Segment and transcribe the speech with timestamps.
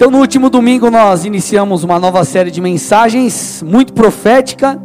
[0.00, 4.80] Então, no último domingo, nós iniciamos uma nova série de mensagens muito profética,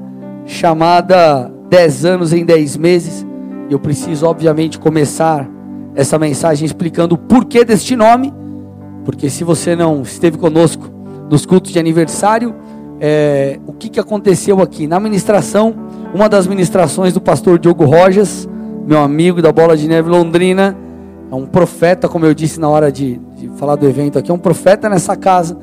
[0.45, 3.25] chamada 10 anos em 10 meses.
[3.69, 5.49] E eu preciso, obviamente, começar
[5.95, 8.33] essa mensagem explicando o porquê deste nome,
[9.05, 10.91] porque se você não esteve conosco
[11.29, 12.53] nos cultos de aniversário,
[12.99, 14.85] é, o que, que aconteceu aqui?
[14.85, 15.73] Na ministração,
[16.13, 18.49] uma das ministrações do pastor Diogo Rojas,
[18.85, 20.75] meu amigo da Bola de Neve Londrina,
[21.31, 24.33] é um profeta, como eu disse na hora de, de falar do evento aqui, é
[24.33, 25.57] um profeta nessa casa.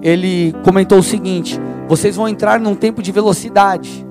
[0.00, 4.06] Ele comentou o seguinte: vocês vão entrar num tempo de velocidade.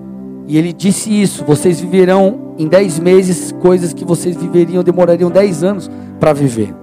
[0.47, 5.63] E ele disse isso: vocês viverão em 10 meses coisas que vocês viveriam, demorariam 10
[5.63, 6.73] anos para viver.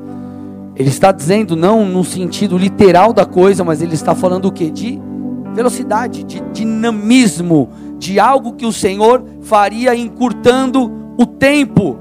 [0.74, 4.70] Ele está dizendo não no sentido literal da coisa, mas ele está falando o que?
[4.70, 5.00] De
[5.52, 11.98] velocidade, de dinamismo, de algo que o Senhor faria encurtando o tempo.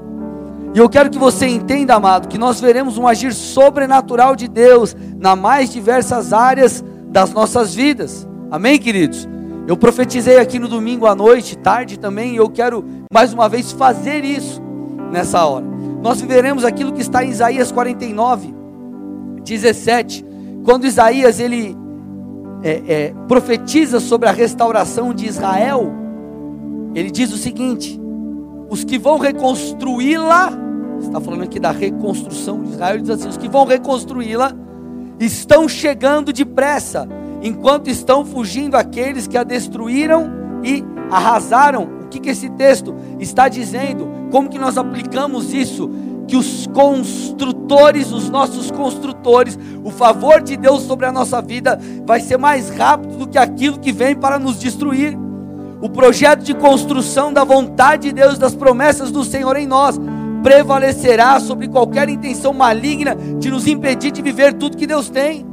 [0.74, 4.94] E eu quero que você entenda, amado, que nós veremos um agir sobrenatural de Deus
[5.18, 8.28] nas mais diversas áreas das nossas vidas.
[8.50, 9.28] Amém, queridos?
[9.66, 13.72] Eu profetizei aqui no domingo à noite, tarde também, e eu quero mais uma vez
[13.72, 14.62] fazer isso
[15.10, 15.66] nessa hora.
[16.02, 18.54] Nós viveremos aquilo que está em Isaías 49,
[19.44, 20.24] 17,
[20.64, 21.76] quando Isaías ele
[22.62, 25.92] é, é, profetiza sobre a restauração de Israel,
[26.94, 27.98] ele diz o seguinte:
[28.68, 30.52] os que vão reconstruí-la,
[31.00, 34.52] está falando aqui da reconstrução de Israel, diz assim: os que vão reconstruí-la
[35.20, 37.08] estão chegando depressa,
[37.42, 40.30] enquanto estão fugindo aqueles que a destruíram
[40.62, 41.98] e arrasaram.
[42.04, 44.08] O que, que esse texto está dizendo?
[44.30, 45.90] Como que nós aplicamos isso?
[46.26, 52.20] Que os construtores, os nossos construtores, o favor de Deus sobre a nossa vida vai
[52.20, 55.18] ser mais rápido do que aquilo que vem para nos destruir.
[55.80, 59.98] O projeto de construção da vontade de Deus, das promessas do Senhor em nós,
[60.42, 65.46] prevalecerá sobre qualquer intenção maligna de nos impedir de viver tudo que Deus tem.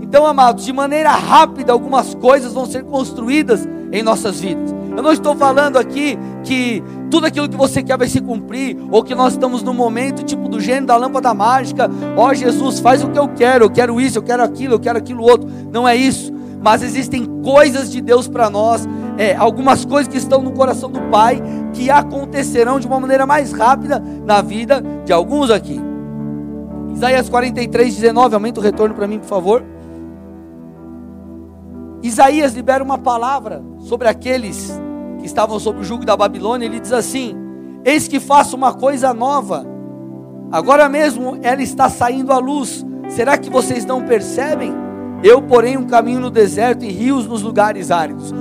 [0.00, 4.74] Então, amados, de maneira rápida, algumas coisas vão ser construídas em nossas vidas.
[4.96, 9.02] Eu não estou falando aqui que tudo aquilo que você quer vai se cumprir, ou
[9.02, 11.90] que nós estamos no momento tipo do gênio da lâmpada mágica.
[12.16, 14.80] Ó oh, Jesus, faz o que eu quero, eu quero isso, eu quero aquilo, eu
[14.80, 15.48] quero aquilo outro.
[15.70, 16.31] Não é isso.
[16.62, 21.00] Mas existem coisas de Deus para nós é, algumas coisas que estão no coração do
[21.10, 21.42] Pai
[21.72, 25.80] que acontecerão de uma maneira mais rápida na vida de alguns aqui.
[26.94, 29.64] Isaías 43, 19, aumenta o retorno para mim, por favor.
[32.02, 34.72] Isaías libera uma palavra sobre aqueles
[35.18, 36.66] que estavam sob o jugo da Babilônia.
[36.66, 37.34] Ele diz assim:
[37.84, 39.64] Eis que faço uma coisa nova,
[40.50, 42.84] agora mesmo ela está saindo à luz.
[43.08, 44.91] Será que vocês não percebem?
[45.22, 48.32] Eu porém um caminho no deserto e rios nos lugares áridos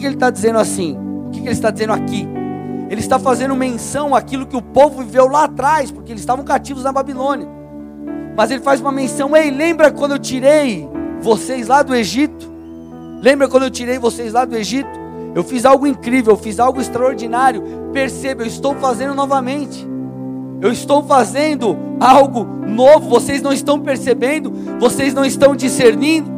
[0.00, 0.96] que ele está dizendo assim?
[1.26, 2.26] O que, que ele está dizendo aqui?
[2.88, 6.82] Ele está fazendo menção àquilo que o povo viveu lá atrás, porque eles estavam cativos
[6.82, 7.46] na Babilônia.
[8.36, 10.88] Mas ele faz uma menção: ei, lembra quando eu tirei
[11.20, 12.50] vocês lá do Egito?
[13.22, 14.88] Lembra quando eu tirei vocês lá do Egito?
[15.34, 17.62] Eu fiz algo incrível, eu fiz algo extraordinário.
[17.92, 19.86] Perceba, eu estou fazendo novamente.
[20.60, 23.08] Eu estou fazendo algo novo.
[23.08, 26.30] Vocês não estão percebendo, vocês não estão discernindo.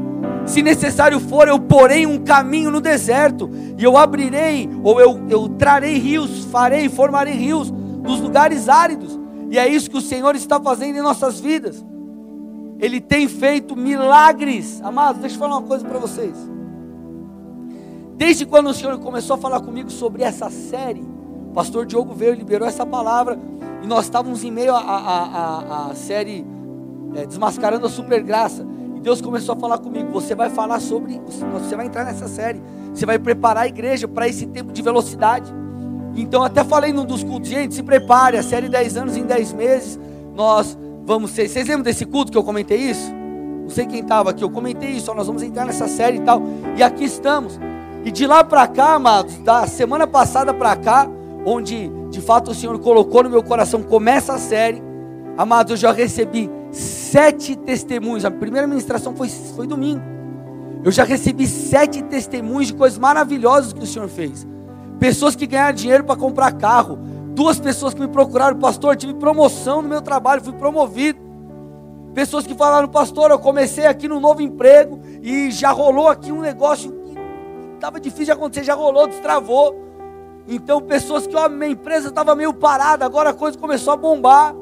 [0.47, 5.49] Se necessário for, eu porei um caminho no deserto, e eu abrirei, ou eu, eu
[5.49, 9.19] trarei rios, farei, formarei rios nos lugares áridos.
[9.51, 11.85] E é isso que o Senhor está fazendo em nossas vidas.
[12.81, 14.81] Ele tem feito milagres.
[14.83, 16.35] Amados, deixa eu falar uma coisa para vocês.
[18.17, 21.05] Desde quando o Senhor começou a falar comigo sobre essa série,
[21.53, 23.39] o pastor Diogo veio e liberou essa palavra,
[23.83, 26.47] e nós estávamos em meio à série
[27.15, 28.67] é, Desmascarando a Supergraça.
[29.03, 31.21] Deus começou a falar comigo: você vai falar sobre,
[31.53, 32.63] você vai entrar nessa série,
[32.95, 35.53] você vai preparar a igreja para esse tempo de velocidade.
[36.17, 39.53] Então, até falei num dos cultos, gente, se prepare, a série 10 anos em 10
[39.53, 40.01] meses,
[40.35, 41.49] nós vamos ser.
[41.49, 43.13] Vocês lembram desse culto que eu comentei isso?
[43.63, 46.21] Não sei quem estava aqui, eu comentei isso, ó, nós vamos entrar nessa série e
[46.21, 46.43] tal,
[46.79, 47.61] e aqui estamos.
[48.05, 51.09] E de lá para cá, amados, da semana passada para cá,
[51.45, 54.83] onde de fato o Senhor colocou no meu coração, começa a série,
[55.37, 58.25] amados, eu já recebi sete testemunhos.
[58.25, 60.03] A primeira ministração foi, foi domingo.
[60.85, 64.47] Eu já recebi sete testemunhos de coisas maravilhosas que o Senhor fez.
[64.99, 66.99] Pessoas que ganharam dinheiro para comprar carro.
[67.35, 71.21] Duas pessoas que me procuraram, pastor, tive promoção no meu trabalho, fui promovido.
[72.15, 76.41] Pessoas que falaram, pastor, eu comecei aqui no novo emprego e já rolou aqui um
[76.41, 77.19] negócio que
[77.75, 79.92] estava difícil de acontecer, já rolou, destravou.
[80.47, 84.55] Então, pessoas que, ó, minha empresa estava meio parada, agora a coisa começou a bombar.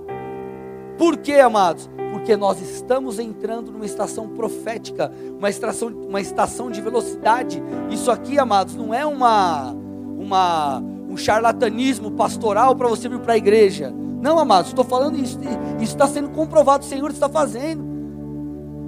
[0.98, 1.88] Por quê, amados?
[2.12, 7.62] Porque nós estamos entrando numa estação profética, uma estação, uma estação de velocidade.
[7.90, 9.72] Isso aqui, amados, não é uma,
[10.18, 13.92] uma um charlatanismo pastoral para você vir para a igreja.
[14.22, 15.38] Não, amados, estou falando isso,
[15.80, 17.90] isso está sendo comprovado, o Senhor está fazendo.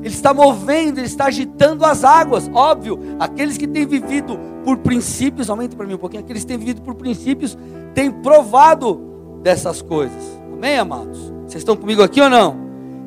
[0.03, 2.50] Ele está movendo, ele está agitando as águas.
[2.53, 6.59] Óbvio, aqueles que têm vivido por princípios, aumente para mim um pouquinho, aqueles que têm
[6.59, 7.56] vivido por princípios,
[7.94, 9.00] têm provado
[9.43, 10.23] dessas coisas.
[10.53, 11.19] Amém, amados?
[11.47, 12.56] Vocês estão comigo aqui ou não?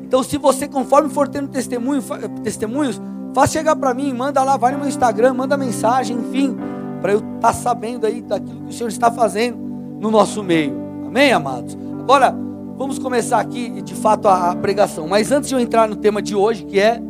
[0.02, 2.02] Então, se você, conforme for tendo testemunho,
[2.44, 3.00] testemunhos,
[3.34, 6.56] faça chegar para mim, manda lá, vai no meu Instagram, manda mensagem, enfim,
[7.00, 9.58] para eu estar tá sabendo aí daquilo que o Senhor está fazendo
[10.00, 10.74] no nosso meio.
[11.06, 11.76] Amém, amados?
[11.98, 12.34] Agora,
[12.76, 15.08] vamos começar aqui, de fato, a, a pregação.
[15.08, 17.02] Mas antes de eu entrar no tema de hoje, que é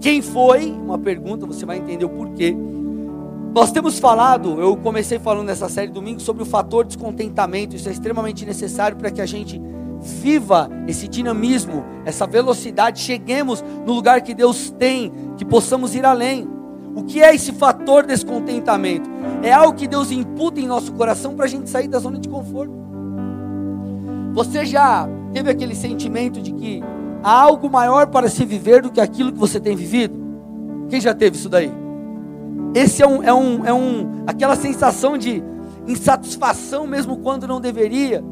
[0.00, 2.56] quem foi, uma pergunta, você vai entender o porquê.
[3.54, 7.76] Nós temos falado, eu comecei falando nessa série domingo sobre o fator descontentamento.
[7.76, 9.60] Isso é extremamente necessário para que a gente
[10.00, 16.48] viva esse dinamismo, essa velocidade, cheguemos no lugar que Deus tem, que possamos ir além.
[16.96, 19.10] O que é esse fator descontentamento?
[19.42, 22.30] É algo que Deus imputa em nosso coração para a gente sair da zona de
[22.30, 22.72] conforto.
[24.32, 26.82] Você já teve aquele sentimento de que
[27.22, 30.18] há algo maior para se viver do que aquilo que você tem vivido?
[30.88, 31.81] Quem já teve isso daí?
[32.74, 35.42] Esse é um, é um, é um, aquela sensação de
[35.86, 38.24] insatisfação mesmo quando não deveria.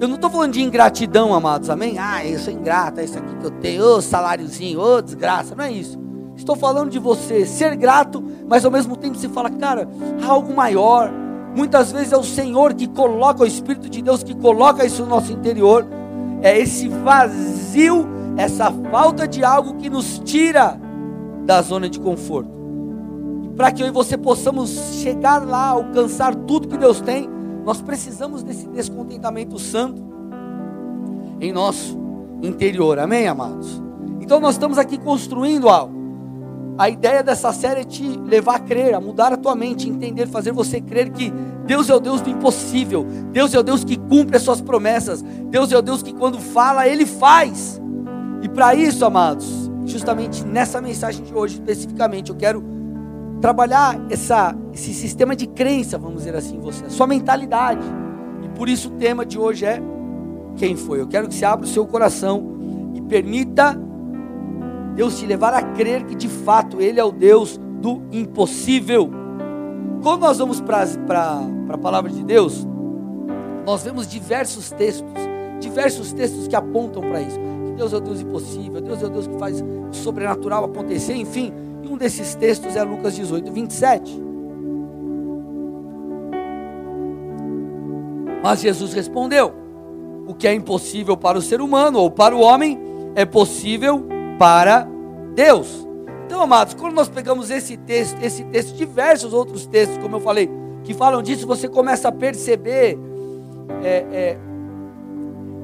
[0.00, 1.98] Eu não estou falando de ingratidão, amados, amém?
[1.98, 5.64] Ah, eu sou ingrato, é isso aqui que eu tenho, ô saláriozinho, ô desgraça, não
[5.64, 5.98] é isso.
[6.36, 9.88] Estou falando de você ser grato, mas ao mesmo tempo você fala, cara,
[10.22, 11.10] há algo maior.
[11.54, 15.08] Muitas vezes é o Senhor que coloca, o Espírito de Deus que coloca isso no
[15.08, 15.86] nosso interior.
[16.40, 20.80] É esse vazio, essa falta de algo que nos tira
[21.44, 22.59] da zona de conforto.
[23.60, 24.70] Para que eu e você possamos
[25.02, 27.28] chegar lá, alcançar tudo que Deus tem,
[27.62, 30.02] nós precisamos desse descontentamento santo
[31.38, 31.94] em nosso
[32.42, 32.98] interior.
[32.98, 33.82] Amém, amados?
[34.18, 35.92] Então nós estamos aqui construindo algo.
[36.78, 40.26] A ideia dessa série é te levar a crer, a mudar a tua mente, entender,
[40.26, 41.30] fazer você crer que
[41.66, 43.06] Deus é o Deus do impossível.
[43.30, 45.20] Deus é o Deus que cumpre as suas promessas.
[45.20, 47.78] Deus é o Deus que quando fala, ele faz.
[48.40, 52.79] E para isso, amados, justamente nessa mensagem de hoje especificamente, eu quero
[53.40, 57.86] trabalhar essa, esse sistema de crença, vamos dizer assim, em você, a sua mentalidade.
[58.42, 59.80] E por isso o tema de hoje é
[60.56, 61.00] quem foi.
[61.00, 63.78] Eu quero que você abra o seu coração e permita
[64.94, 69.10] Deus te levar a crer que de fato Ele é o Deus do impossível.
[70.02, 70.84] Quando nós vamos para
[71.68, 72.66] a palavra de Deus,
[73.64, 75.08] nós vemos diversos textos,
[75.60, 77.38] diversos textos que apontam para isso.
[77.66, 81.14] Que Deus é o Deus impossível, Deus é o Deus que faz o sobrenatural acontecer,
[81.14, 81.52] enfim.
[81.90, 84.22] Um desses textos é Lucas 18, 27.
[88.44, 89.52] Mas Jesus respondeu:
[90.24, 92.78] O que é impossível para o ser humano ou para o homem
[93.16, 94.06] é possível
[94.38, 94.86] para
[95.34, 95.84] Deus.
[96.26, 100.48] Então, amados, quando nós pegamos esse texto, esse texto, diversos outros textos, como eu falei,
[100.84, 102.96] que falam disso, você começa a perceber
[103.82, 104.38] é, é,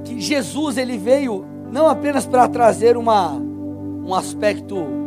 [0.03, 5.06] que Jesus ele veio não apenas para trazer uma, um aspecto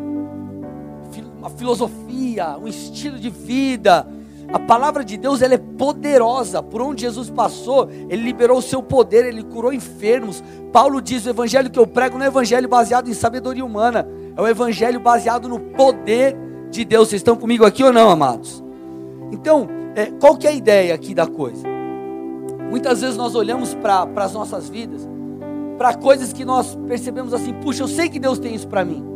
[1.39, 4.05] uma filosofia, um estilo de vida.
[4.51, 6.61] A palavra de Deus ela é poderosa.
[6.61, 10.43] Por onde Jesus passou, ele liberou o seu poder, ele curou enfermos.
[10.73, 14.41] Paulo diz: o evangelho que eu prego não é evangelho baseado em sabedoria humana, é
[14.41, 16.35] o evangelho baseado no poder
[16.69, 17.09] de Deus.
[17.09, 18.61] Vocês estão comigo aqui ou não, amados?
[19.31, 21.67] Então, é, qual que é a ideia aqui da coisa?
[22.69, 25.07] Muitas vezes nós olhamos para as nossas vidas,
[25.77, 29.08] para coisas que nós percebemos assim, puxa, eu sei que Deus tem isso para mim.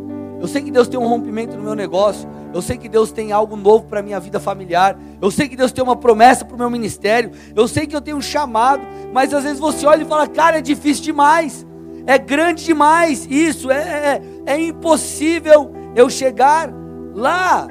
[0.44, 2.28] Eu sei que Deus tem um rompimento no meu negócio.
[2.54, 5.00] Eu sei que Deus tem algo novo para a minha vida familiar.
[5.22, 7.32] Eu sei que Deus tem uma promessa para o meu ministério.
[7.56, 8.82] Eu sei que eu tenho um chamado.
[9.14, 11.66] Mas às vezes você olha e fala, cara, é difícil demais.
[12.06, 13.26] É grande demais.
[13.32, 16.70] Isso é, é, é impossível eu chegar
[17.16, 17.66] lá.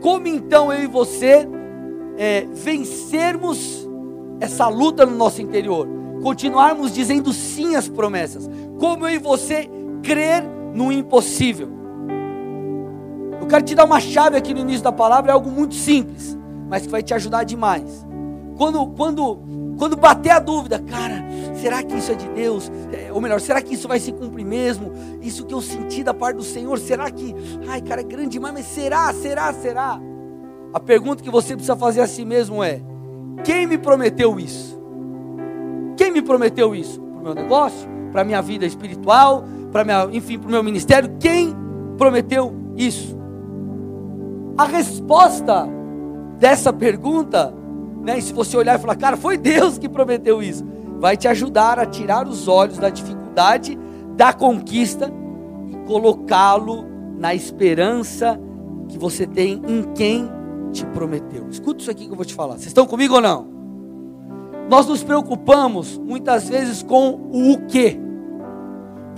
[0.00, 1.46] Como então eu e você
[2.16, 3.86] é, vencermos
[4.40, 5.86] essa luta no nosso interior?
[6.22, 8.48] Continuarmos dizendo sim às promessas.
[8.80, 9.68] Como eu e você
[10.02, 11.68] crer no impossível.
[13.40, 16.38] Eu quero te dar uma chave aqui no início da palavra, é algo muito simples,
[16.68, 18.06] mas que vai te ajudar demais.
[18.56, 19.40] Quando, quando,
[19.76, 21.24] quando bater a dúvida, cara,
[21.60, 22.70] será que isso é de Deus?
[22.92, 24.92] É, ou melhor, será que isso vai se cumprir mesmo?
[25.20, 27.34] Isso que eu senti da parte do Senhor, será que,
[27.68, 30.00] ai, cara, é grande demais, mas será, será, será?
[30.72, 32.80] A pergunta que você precisa fazer a si mesmo é:
[33.42, 34.78] quem me prometeu isso?
[35.96, 37.00] Quem me prometeu isso?
[37.00, 37.88] Para o meu negócio?
[38.12, 39.44] Para a minha vida espiritual?
[39.70, 41.16] Para minha, enfim, para o meu ministério.
[41.18, 41.54] Quem
[41.96, 43.16] prometeu isso?
[44.56, 45.68] A resposta
[46.38, 47.54] dessa pergunta,
[48.02, 50.64] né, se você olhar e falar, cara, foi Deus que prometeu isso,
[50.98, 53.78] vai te ajudar a tirar os olhos da dificuldade,
[54.16, 55.12] da conquista
[55.68, 56.84] e colocá-lo
[57.18, 58.38] na esperança
[58.88, 60.28] que você tem em quem
[60.72, 61.46] te prometeu.
[61.50, 62.54] Escuta isso aqui que eu vou te falar.
[62.54, 63.46] Vocês estão comigo ou não?
[64.68, 68.07] Nós nos preocupamos muitas vezes com o o que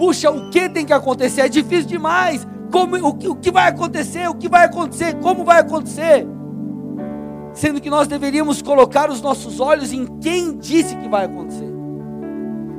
[0.00, 1.42] Puxa, o que tem que acontecer?
[1.42, 2.49] É difícil demais.
[2.73, 4.26] Como, o, o que vai acontecer?
[4.30, 5.14] O que vai acontecer?
[5.16, 6.26] Como vai acontecer?
[7.52, 11.69] Sendo que nós deveríamos colocar os nossos olhos em quem disse que vai acontecer.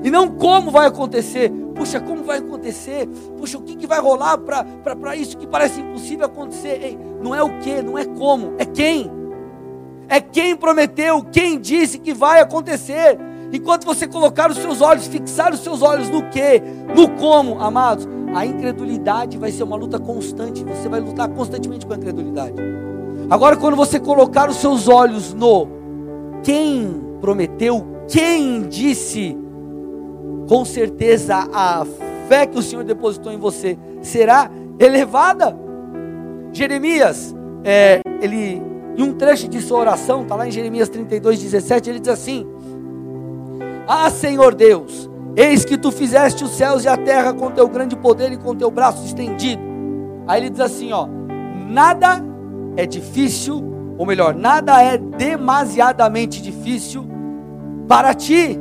[0.04, 1.52] E não como vai acontecer.
[1.76, 3.08] Puxa, como vai acontecer?
[3.38, 6.80] Puxa, o que, que vai rolar para isso que parece impossível acontecer?
[6.82, 9.12] Ei, não é o que, não é como, é quem.
[10.10, 13.20] É quem prometeu, quem disse que vai acontecer.
[13.54, 16.62] Enquanto você colocar os seus olhos, fixar os seus olhos no que,
[16.96, 20.64] no como, amados, a incredulidade vai ser uma luta constante.
[20.64, 22.56] Você vai lutar constantemente com a incredulidade.
[23.30, 25.68] Agora, quando você colocar os seus olhos no
[26.44, 29.38] quem prometeu, quem disse,
[30.48, 31.86] com certeza a
[32.28, 35.58] fé que o Senhor depositou em você será elevada.
[36.54, 38.62] Jeremias, é, ele,
[38.98, 42.46] em um trecho de sua oração, está lá em Jeremias 32, 17, ele diz assim:
[43.94, 47.94] ah, Senhor Deus, eis que tu fizeste os céus e a terra com teu grande
[47.94, 49.62] poder e com teu braço estendido.
[50.26, 51.10] Aí ele diz assim, ó:
[51.68, 52.24] Nada
[52.78, 53.62] é difícil,
[53.98, 57.06] ou melhor, nada é demasiadamente difícil
[57.86, 58.58] para ti.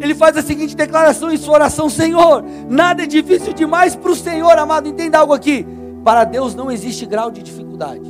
[0.00, 4.16] Ele faz a seguinte declaração em sua oração: Senhor, nada é difícil demais para o
[4.16, 4.88] Senhor, amado.
[4.88, 5.66] Entenda algo aqui:
[6.02, 8.08] para Deus não existe grau de dificuldade.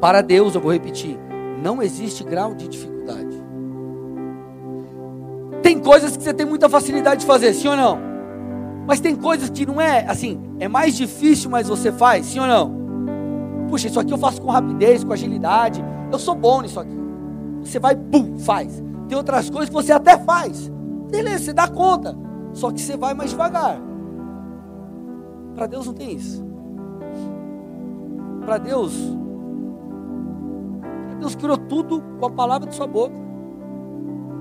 [0.00, 1.18] Para Deus, eu vou repetir,
[1.62, 3.39] não existe grau de dificuldade.
[5.70, 7.96] Tem coisas que você tem muita facilidade de fazer, sim ou não?
[8.88, 12.46] Mas tem coisas que não é assim, é mais difícil, mas você faz, sim ou
[12.48, 13.68] não?
[13.68, 15.80] Puxa, isso aqui eu faço com rapidez, com agilidade.
[16.10, 16.98] Eu sou bom nisso aqui.
[17.62, 18.82] Você vai, pum, faz.
[19.08, 20.68] Tem outras coisas que você até faz.
[21.08, 22.18] Beleza, você dá conta.
[22.52, 23.80] Só que você vai mais devagar.
[25.54, 26.44] Para Deus não tem isso.
[28.44, 28.92] Para Deus,
[31.20, 33.29] Deus criou tudo com a palavra de sua boca.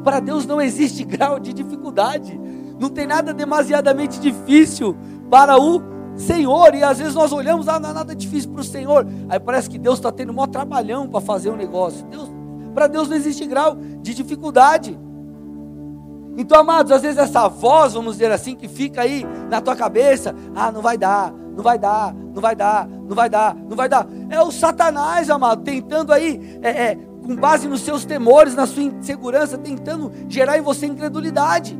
[0.03, 2.39] Para Deus não existe grau de dificuldade.
[2.79, 4.95] Não tem nada demasiadamente difícil
[5.29, 5.81] para o
[6.15, 6.73] Senhor.
[6.75, 9.05] E às vezes nós olhamos, ah, não é nada difícil para o Senhor.
[9.27, 12.05] Aí parece que Deus está tendo um maior trabalhão para fazer um negócio.
[12.05, 12.29] Deus,
[12.73, 14.97] para Deus não existe grau de dificuldade.
[16.37, 20.33] Então, amados, às vezes essa voz, vamos dizer assim, que fica aí na tua cabeça,
[20.55, 23.89] ah, não vai dar, não vai dar, não vai dar, não vai dar, não vai
[23.89, 24.07] dar.
[24.29, 26.97] É o Satanás, amado, tentando aí é, é,
[27.29, 31.77] com base nos seus temores, na sua insegurança, tentando gerar em você incredulidade.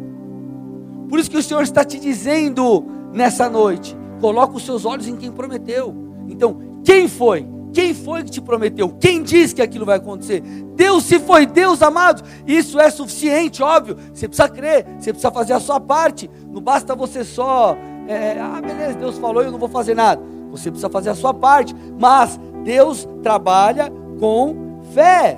[1.10, 5.16] Por isso que o Senhor está te dizendo nessa noite: coloca os seus olhos em
[5.16, 5.96] quem prometeu.
[6.28, 7.48] Então, quem foi?
[7.74, 8.90] Quem foi que te prometeu?
[9.00, 10.44] Quem disse que aquilo vai acontecer?
[10.76, 13.98] Deus, se foi Deus, amado, isso é suficiente, óbvio.
[14.14, 16.30] Você precisa crer, você precisa fazer a sua parte.
[16.48, 17.76] Não basta você só,
[18.08, 20.22] é, ah, beleza, Deus falou, eu não vou fazer nada.
[20.52, 25.38] Você precisa fazer a sua parte, mas Deus trabalha com fé.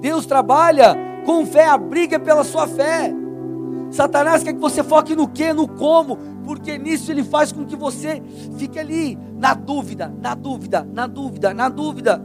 [0.00, 3.12] Deus trabalha com fé, a briga é pela sua fé.
[3.90, 7.76] Satanás quer que você foque no que, no como, porque nisso ele faz com que
[7.76, 8.22] você
[8.56, 12.22] fique ali, na dúvida, na dúvida, na dúvida, na dúvida.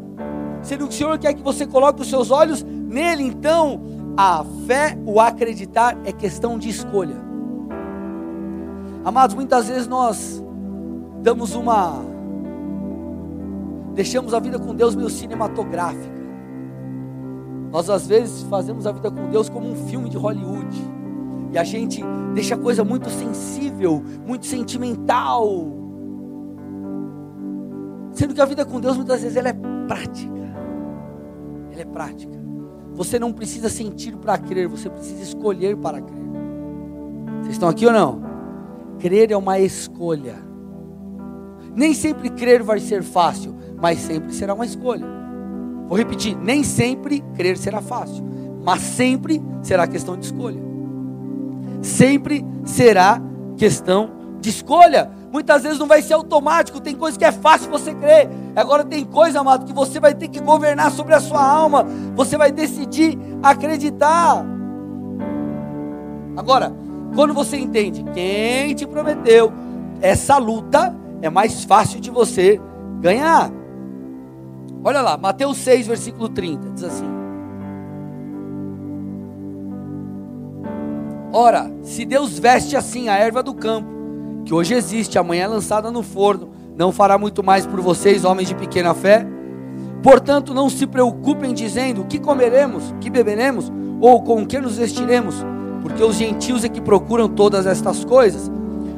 [0.62, 3.82] Sendo que o Senhor quer que você coloque os seus olhos nele, então
[4.16, 7.16] a fé, o acreditar é questão de escolha.
[9.04, 10.42] Amados, muitas vezes nós
[11.22, 12.13] damos uma
[13.94, 16.24] deixamos a vida com Deus meio cinematográfica.
[17.72, 20.76] Nós às vezes fazemos a vida com Deus como um filme de Hollywood.
[21.52, 25.48] E a gente deixa a coisa muito sensível, muito sentimental.
[28.12, 29.56] Sendo que a vida com Deus muitas vezes ela é
[29.88, 30.34] prática.
[31.72, 32.44] Ela é prática.
[32.94, 36.24] Você não precisa sentir para crer, você precisa escolher para crer.
[37.42, 38.22] Vocês estão aqui ou não?
[39.00, 40.36] Crer é uma escolha.
[41.76, 45.06] Nem sempre crer vai ser fácil, mas sempre será uma escolha.
[45.90, 48.24] Vou repetir: nem sempre crer será fácil,
[48.64, 50.62] mas sempre será questão de escolha.
[51.82, 53.22] Sempre será
[53.58, 54.10] questão
[54.40, 55.12] de escolha.
[55.34, 58.30] Muitas vezes não vai ser automático, tem coisa que é fácil você crer.
[58.56, 61.86] Agora tem coisa, amado, que você vai ter que governar sobre a sua alma.
[62.16, 64.46] Você vai decidir acreditar.
[66.38, 66.74] Agora,
[67.16, 69.52] quando você entende quem te prometeu,
[70.00, 72.62] essa luta é mais fácil de você
[73.02, 73.52] ganhar.
[74.86, 77.06] Olha lá, Mateus 6, versículo 30, diz assim:
[81.32, 83.88] Ora, se Deus veste assim a erva do campo,
[84.44, 88.50] que hoje existe, amanhã é lançada no forno, não fará muito mais por vocês, homens
[88.50, 89.26] de pequena fé?
[90.04, 93.72] Portanto, não se preocupem dizendo: o que comeremos, o que beberemos,
[94.02, 95.46] ou com o que nos vestiremos,
[95.82, 98.52] porque os gentios é que procuram todas estas coisas.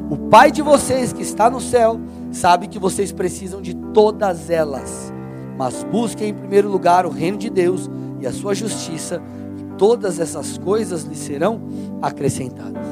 [0.09, 1.99] O Pai de vocês que está no céu
[2.31, 5.14] sabe que vocês precisam de todas elas.
[5.57, 9.21] Mas busquem em primeiro lugar o reino de Deus e a sua justiça,
[9.57, 11.61] e todas essas coisas lhe serão
[12.01, 12.85] acrescentadas.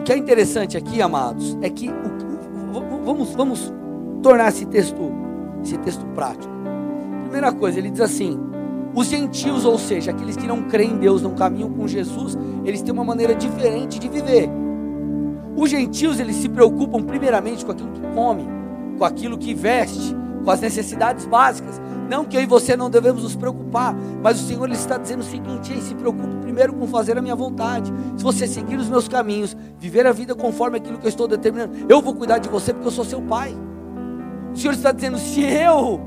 [0.00, 1.90] O que é interessante aqui, amados, é que
[3.04, 3.72] vamos, vamos
[4.22, 5.12] tornar esse texto,
[5.62, 6.52] esse texto prático.
[7.22, 8.38] Primeira coisa, ele diz assim:
[8.94, 12.82] os gentios, ou seja, aqueles que não creem em Deus, não caminham com Jesus, eles
[12.82, 14.48] têm uma maneira diferente de viver.
[15.56, 18.44] Os gentios, eles se preocupam primeiramente com aquilo que come,
[18.98, 20.14] com aquilo que veste,
[20.46, 21.80] com as necessidades básicas.
[22.08, 25.24] Não que eu e você não devemos nos preocupar, mas o Senhor está dizendo o
[25.24, 27.92] seguinte: Ei, se preocupe primeiro com fazer a minha vontade.
[28.16, 31.72] Se você seguir os meus caminhos, viver a vida conforme aquilo que eu estou determinando,
[31.88, 33.54] eu vou cuidar de você porque eu sou seu pai.
[34.54, 36.00] O Senhor está dizendo: se eu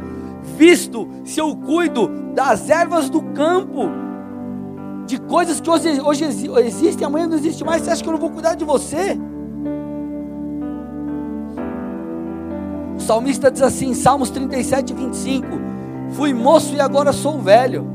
[0.57, 3.89] visto, se eu cuido das ervas do campo,
[5.05, 6.23] de coisas que hoje, hoje
[6.65, 9.19] existem, amanhã não existe mais, você acha que eu não vou cuidar de você?
[12.99, 15.47] O salmista diz assim, Salmos 37, 25:
[16.11, 17.87] fui moço e agora sou velho.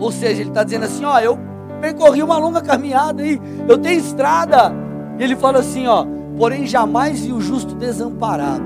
[0.00, 1.38] Ou seja, ele está dizendo assim: ó, eu
[1.80, 4.74] percorri uma longa caminhada aí, eu tenho estrada.
[5.16, 6.04] E ele fala assim: ó,
[6.36, 8.64] porém jamais vi o justo desamparado.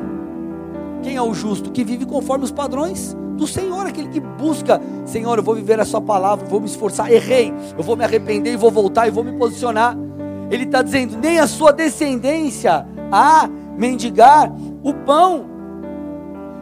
[1.03, 1.71] Quem é o justo?
[1.71, 5.85] Que vive conforme os padrões do Senhor, aquele que busca, Senhor, eu vou viver a
[5.85, 9.23] Sua palavra, vou me esforçar, errei, eu vou me arrepender e vou voltar e vou
[9.23, 9.95] me posicionar.
[10.51, 14.51] Ele está dizendo: nem a sua descendência a mendigar
[14.83, 15.56] o pão.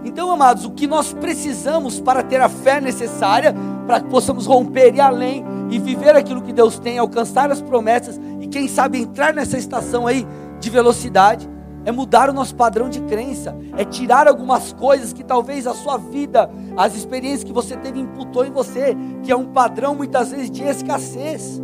[0.04, 3.54] Então, amados, o que nós precisamos para ter a fé necessária,
[3.87, 8.20] para que possamos romper e além e viver aquilo que Deus tem, alcançar as promessas
[8.40, 10.26] e quem sabe entrar nessa estação aí
[10.61, 11.49] de velocidade,
[11.87, 15.96] é mudar o nosso padrão de crença, é tirar algumas coisas que talvez a sua
[15.96, 20.50] vida, as experiências que você teve imputou em você, que é um padrão muitas vezes
[20.50, 21.62] de escassez.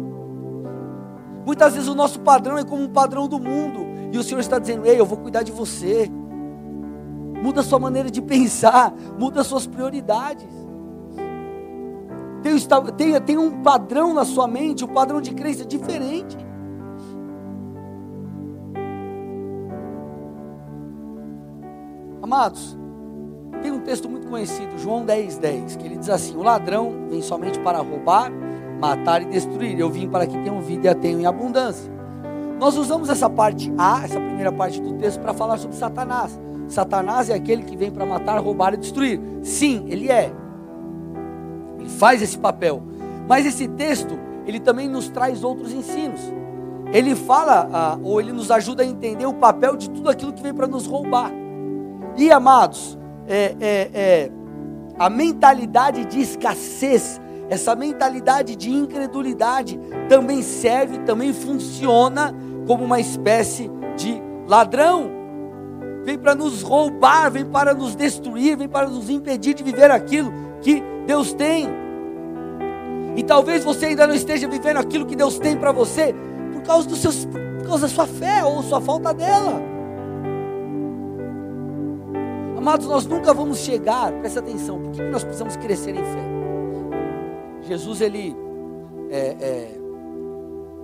[1.44, 4.58] Muitas vezes o nosso padrão é como um padrão do mundo, e o Senhor está
[4.58, 6.10] dizendo: "Ei, eu vou cuidar de você"
[7.42, 10.48] muda a sua maneira de pensar, muda as suas prioridades.
[12.96, 16.36] Tem, tem um padrão na sua mente, um padrão de crença diferente.
[22.22, 22.78] Amados,
[23.62, 27.20] tem um texto muito conhecido, João 10, 10, que ele diz assim: O ladrão vem
[27.20, 28.30] somente para roubar,
[28.80, 29.78] matar e destruir.
[29.78, 31.90] Eu vim para que tenham vida e a tenham em abundância.
[32.58, 36.38] Nós usamos essa parte A, essa primeira parte do texto, para falar sobre Satanás.
[36.70, 39.20] Satanás é aquele que vem para matar, roubar e destruir.
[39.42, 40.32] Sim, ele é.
[41.78, 42.82] Ele faz esse papel.
[43.28, 46.20] Mas esse texto, ele também nos traz outros ensinos.
[46.92, 50.42] Ele fala, ah, ou ele nos ajuda a entender o papel de tudo aquilo que
[50.42, 51.30] vem para nos roubar.
[52.16, 54.30] E amados, é, é, é,
[54.98, 59.78] a mentalidade de escassez, essa mentalidade de incredulidade,
[60.08, 62.34] também serve, também funciona
[62.66, 65.19] como uma espécie de ladrão
[66.10, 70.32] vem para nos roubar, vem para nos destruir, vem para nos impedir de viver aquilo
[70.60, 71.68] que Deus tem.
[73.16, 76.14] E talvez você ainda não esteja vivendo aquilo que Deus tem para você
[76.52, 79.60] por causa dos seus, por causa da sua fé ou sua falta dela.
[82.58, 86.30] Amados, nós nunca vamos chegar, presta atenção, por que nós precisamos crescer em fé?
[87.62, 88.36] Jesus, ele
[89.10, 89.68] é, é,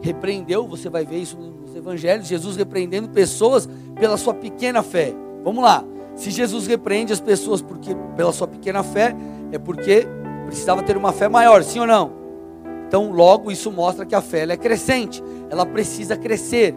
[0.00, 5.12] repreendeu, você vai ver isso nos evangelhos, Jesus repreendendo pessoas pela sua pequena fé.
[5.42, 5.84] Vamos lá.
[6.14, 9.14] Se Jesus repreende as pessoas porque pela sua pequena fé,
[9.52, 10.06] é porque
[10.46, 12.12] precisava ter uma fé maior, sim ou não?
[12.86, 16.74] Então, logo isso mostra que a fé é crescente, ela precisa crescer.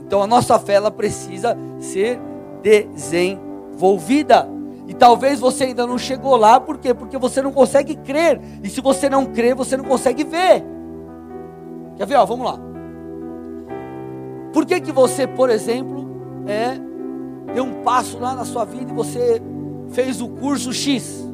[0.00, 2.20] Então, a nossa fé ela precisa ser
[2.62, 4.48] desenvolvida.
[4.86, 6.94] E talvez você ainda não chegou lá, por quê?
[6.94, 8.40] Porque você não consegue crer.
[8.62, 10.64] E se você não crê, você não consegue ver.
[11.96, 12.16] Quer ver?
[12.16, 12.58] Ó, vamos lá.
[14.52, 16.01] Por que, que você, por exemplo,
[16.46, 16.78] é,
[17.54, 19.40] deu um passo lá na sua vida e você
[19.90, 21.28] fez o curso X?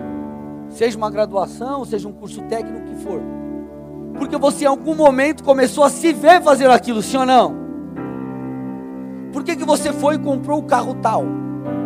[0.70, 3.20] Seja uma graduação, seja um curso técnico, o que for.
[4.18, 7.56] Porque você em algum momento começou a se ver fazendo aquilo, sim ou não?
[9.32, 11.24] Por que, que você foi e comprou o carro tal?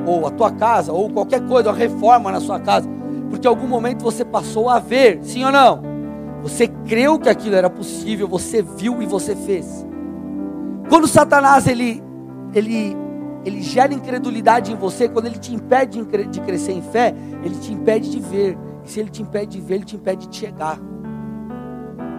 [0.07, 2.89] Ou a tua casa, ou qualquer coisa, uma reforma na sua casa?
[3.29, 5.83] Porque em algum momento você passou a ver, sim ou não?
[6.43, 9.87] Você creu que aquilo era possível, você viu e você fez.
[10.89, 12.03] Quando Satanás ele,
[12.55, 12.97] ele,
[13.45, 17.73] ele gera incredulidade em você, quando ele te impede de crescer em fé, ele te
[17.73, 18.57] impede de ver.
[18.85, 20.79] E se ele te impede de ver, ele te impede de chegar.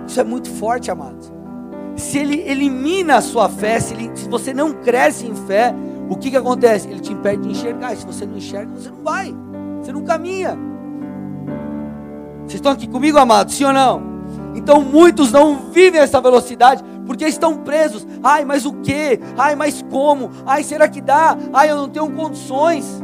[0.05, 1.31] Isso é muito forte, amados.
[1.95, 5.73] Se ele elimina a sua fé, se, ele, se você não cresce em fé,
[6.09, 6.89] o que, que acontece?
[6.89, 7.93] Ele te impede de enxergar.
[7.93, 9.33] E se você não enxerga, você não vai.
[9.81, 10.57] Você não caminha.
[12.41, 13.55] Vocês estão aqui comigo, amados?
[13.55, 14.13] Sim ou não?
[14.55, 18.06] Então muitos não vivem essa velocidade porque estão presos.
[18.24, 19.20] Ai, mas o que?
[19.38, 20.32] Ai, mas como?
[20.46, 21.38] Ai, será que dá?
[21.54, 23.02] Ai, eu não tenho condições.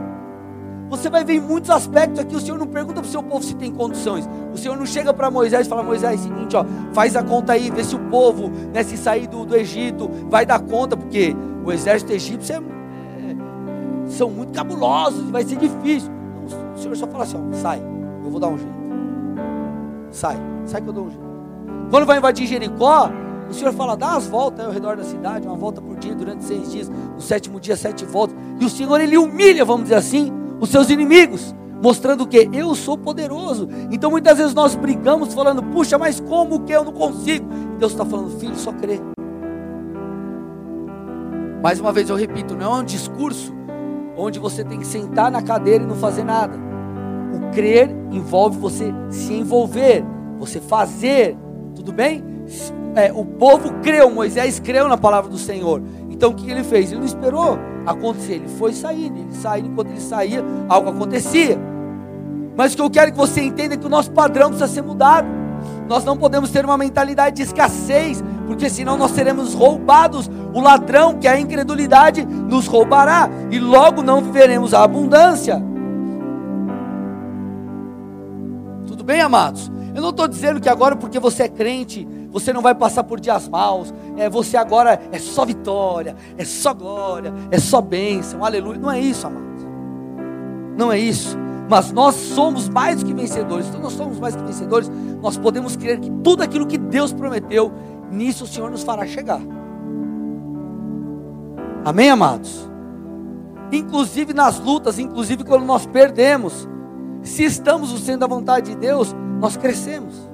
[0.90, 3.44] Você vai ver em muitos aspectos aqui, o Senhor não pergunta para o seu povo
[3.44, 4.28] se tem condições.
[4.52, 7.54] O Senhor não chega para Moisés e fala, Moisés, é seguinte, ó, faz a conta
[7.54, 11.36] aí, vê se o povo, né, se sair do, do Egito, vai dar conta, porque
[11.64, 16.12] o exército egípcio é, é, são muito cabulosos, vai ser difícil.
[16.76, 17.80] O Senhor só fala assim, ó, sai,
[18.24, 18.80] eu vou dar um jeito.
[20.10, 21.30] Sai, sai que eu dou um jeito.
[21.92, 23.12] Quando vai invadir Jericó,
[23.50, 26.44] o Senhor fala, dá as voltas ao redor da cidade, uma volta por dia durante
[26.44, 28.36] seis dias, no sétimo dia, sete voltas.
[28.60, 32.98] E o Senhor, Ele humilha, vamos dizer assim, os seus inimigos, mostrando que eu sou
[32.98, 33.68] poderoso.
[33.92, 37.48] Então muitas vezes nós brigamos falando, puxa, mas como que eu não consigo?
[37.78, 39.00] Deus está falando, filho, só crê.
[41.62, 43.54] Mais uma vez eu repito, não é um discurso
[44.16, 46.58] onde você tem que sentar na cadeira e não fazer nada.
[47.34, 50.04] O crer envolve você se envolver,
[50.38, 51.38] você fazer,
[51.76, 52.24] tudo bem?
[53.00, 55.82] É, o povo creu, Moisés creu na palavra do Senhor.
[56.10, 56.92] Então o que ele fez?
[56.92, 61.58] Ele não esperou acontecer, ele foi saindo, ele saiu, enquanto ele saía, algo acontecia.
[62.56, 64.82] Mas o que eu quero que você entenda é que o nosso padrão precisa ser
[64.82, 65.28] mudado.
[65.88, 70.30] Nós não podemos ter uma mentalidade de escassez, porque senão nós seremos roubados.
[70.54, 75.64] O ladrão, que é a incredulidade, nos roubará, e logo não viveremos a abundância.
[78.86, 79.72] Tudo bem, amados?
[79.96, 83.20] Eu não estou dizendo que agora, porque você é crente, você não vai passar por
[83.20, 88.80] dias maus, é, você agora é só vitória, é só glória, é só bênção, aleluia.
[88.80, 89.66] Não é isso, amados.
[90.78, 91.38] Não é isso.
[91.70, 93.68] Mas nós somos mais do que vencedores.
[93.68, 94.90] Então nós somos mais do que vencedores.
[95.22, 97.72] Nós podemos crer que tudo aquilo que Deus prometeu,
[98.12, 99.42] nisso o Senhor nos fará chegar.
[101.84, 102.70] Amém, amados?
[103.72, 106.68] Inclusive nas lutas, inclusive quando nós perdemos,
[107.22, 110.29] se estamos no centro da vontade de Deus, nós crescemos.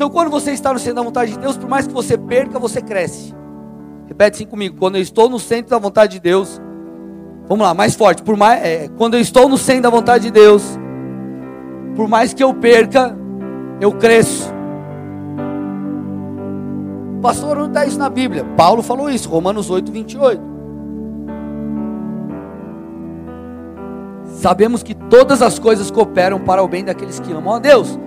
[0.00, 2.58] Então, quando você está no centro da vontade de Deus, por mais que você perca,
[2.58, 3.34] você cresce.
[4.08, 6.58] Repete assim comigo: quando eu estou no centro da vontade de Deus,
[7.46, 8.22] vamos lá, mais forte.
[8.22, 10.64] Por mais, é, quando eu estou no centro da vontade de Deus,
[11.94, 13.14] por mais que eu perca,
[13.78, 14.50] eu cresço.
[17.20, 18.42] Pastor, onde está isso na Bíblia?
[18.56, 20.42] Paulo falou isso, Romanos 8, 28.
[24.24, 27.98] Sabemos que todas as coisas cooperam para o bem daqueles que amam a Deus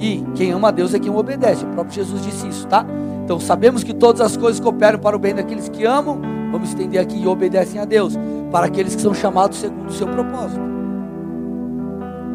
[0.00, 1.64] e quem ama a Deus é quem o obedece.
[1.64, 2.86] O próprio Jesus disse isso, tá?
[3.24, 6.20] Então sabemos que todas as coisas cooperam para o bem daqueles que amam.
[6.50, 8.14] Vamos estender aqui e obedecem a Deus.
[8.50, 10.60] Para aqueles que são chamados segundo o seu propósito.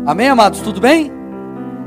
[0.06, 0.62] Amém, amados?
[0.62, 1.12] Tudo bem?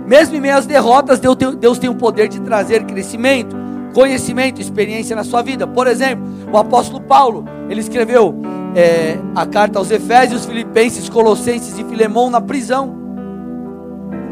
[0.07, 3.55] Mesmo em meio às derrotas, Deus tem o poder de trazer crescimento,
[3.95, 5.67] conhecimento, experiência na sua vida.
[5.67, 8.35] Por exemplo, o apóstolo Paulo, ele escreveu
[8.75, 13.08] é, a carta aos Efésios, Filipenses, Colossenses e Filemão na prisão.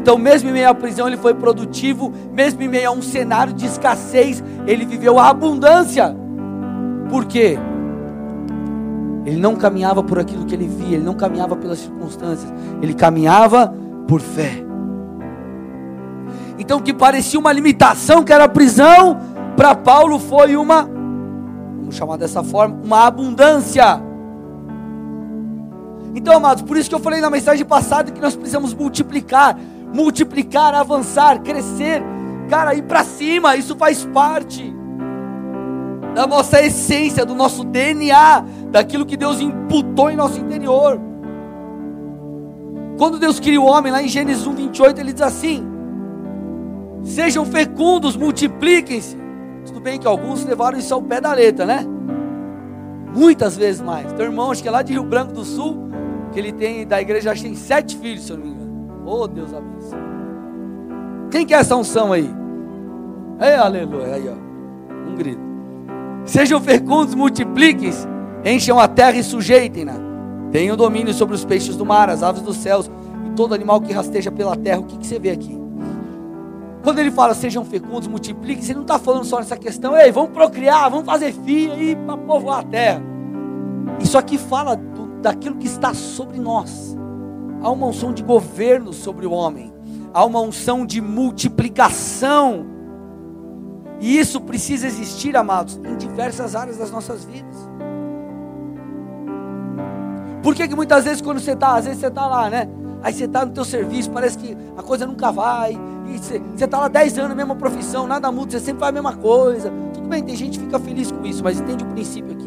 [0.07, 3.51] Então, mesmo em meio à prisão, ele foi produtivo, mesmo em meio a um cenário
[3.51, 6.15] de escassez, ele viveu a abundância.
[7.09, 7.59] Por quê?
[9.25, 12.49] Ele não caminhava por aquilo que ele via, ele não caminhava pelas circunstâncias,
[12.81, 13.75] ele caminhava
[14.07, 14.63] por fé.
[16.57, 19.19] Então, o que parecia uma limitação, que era a prisão,
[19.57, 20.83] para Paulo foi uma,
[21.79, 24.01] vamos chamar dessa forma, uma abundância.
[26.15, 29.59] Então, amados, por isso que eu falei na mensagem passada que nós precisamos multiplicar
[29.93, 32.03] multiplicar, avançar, crescer,
[32.49, 34.73] cara, ir para cima, isso faz parte
[36.13, 40.99] da nossa essência, do nosso DNA, daquilo que Deus imputou em nosso interior.
[42.97, 45.63] Quando Deus cria o homem, lá em Gênesis 1, 28, ele diz assim:
[47.03, 49.15] Sejam fecundos, multipliquem-se.
[49.65, 51.85] Tudo bem que alguns levaram isso ao pé da letra, né?
[53.15, 54.11] Muitas vezes mais.
[54.13, 55.89] Teu irmão, acho que é lá de Rio Branco do Sul,
[56.31, 58.56] que ele tem, da igreja, acho que tem sete filhos, se eu não me engano.
[59.09, 59.97] Oh, Deus abençoe.
[61.31, 62.29] Quem quer essa unção aí?
[63.39, 64.15] Ei, aleluia.
[64.15, 65.09] Aí, ó.
[65.09, 65.39] Um grito.
[66.25, 68.05] Sejam fecundos, multipliquem-se,
[68.43, 69.93] encham a terra e sujeitem-na.
[70.51, 72.91] Tenham domínio sobre os peixes do mar, as aves dos céus
[73.25, 74.81] e todo animal que rasteja pela terra.
[74.81, 75.57] O que, que você vê aqui?
[76.83, 80.31] Quando ele fala sejam fecundos, multipliquem-se, ele não está falando só nessa questão, ei, vamos
[80.31, 83.01] procriar, vamos fazer filho aí para povoar a terra.
[84.01, 86.97] Isso aqui fala do, daquilo que está sobre nós.
[87.61, 89.73] Há uma unção de governo sobre o homem,
[90.13, 92.65] há uma unção de multiplicação.
[93.99, 97.67] E isso precisa existir, amados, em diversas áreas das nossas vidas.
[100.43, 102.69] Por que, que muitas vezes quando você está, às vezes você está lá, né?
[103.01, 105.77] Aí você está no teu serviço, parece que a coisa nunca vai.
[106.07, 109.15] E você está lá 10 anos, mesma profissão, nada muda, você sempre faz a mesma
[109.15, 109.71] coisa.
[109.93, 112.46] Tudo bem, tem gente que fica feliz com isso, mas entende o princípio aqui.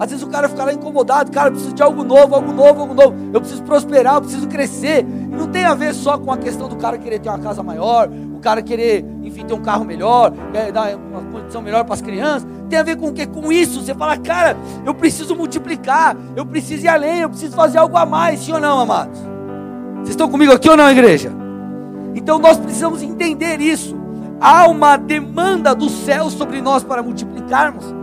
[0.00, 2.80] Às vezes o cara fica lá incomodado, cara, eu preciso de algo novo, algo novo,
[2.80, 3.14] algo novo.
[3.34, 5.00] Eu preciso prosperar, eu preciso crescer.
[5.04, 7.62] E não tem a ver só com a questão do cara querer ter uma casa
[7.62, 10.32] maior, o cara querer, enfim, ter um carro melhor,
[10.72, 12.48] dar uma condição melhor para as crianças.
[12.70, 13.26] Tem a ver com o que?
[13.26, 13.82] Com isso.
[13.82, 18.06] Você fala, cara, eu preciso multiplicar, eu preciso ir além, eu preciso fazer algo a
[18.06, 19.20] mais, sim ou não, amados?
[19.96, 21.30] Vocês estão comigo aqui ou não, igreja?
[22.14, 23.94] Então nós precisamos entender isso.
[24.40, 27.99] Há uma demanda do céu sobre nós para multiplicarmos.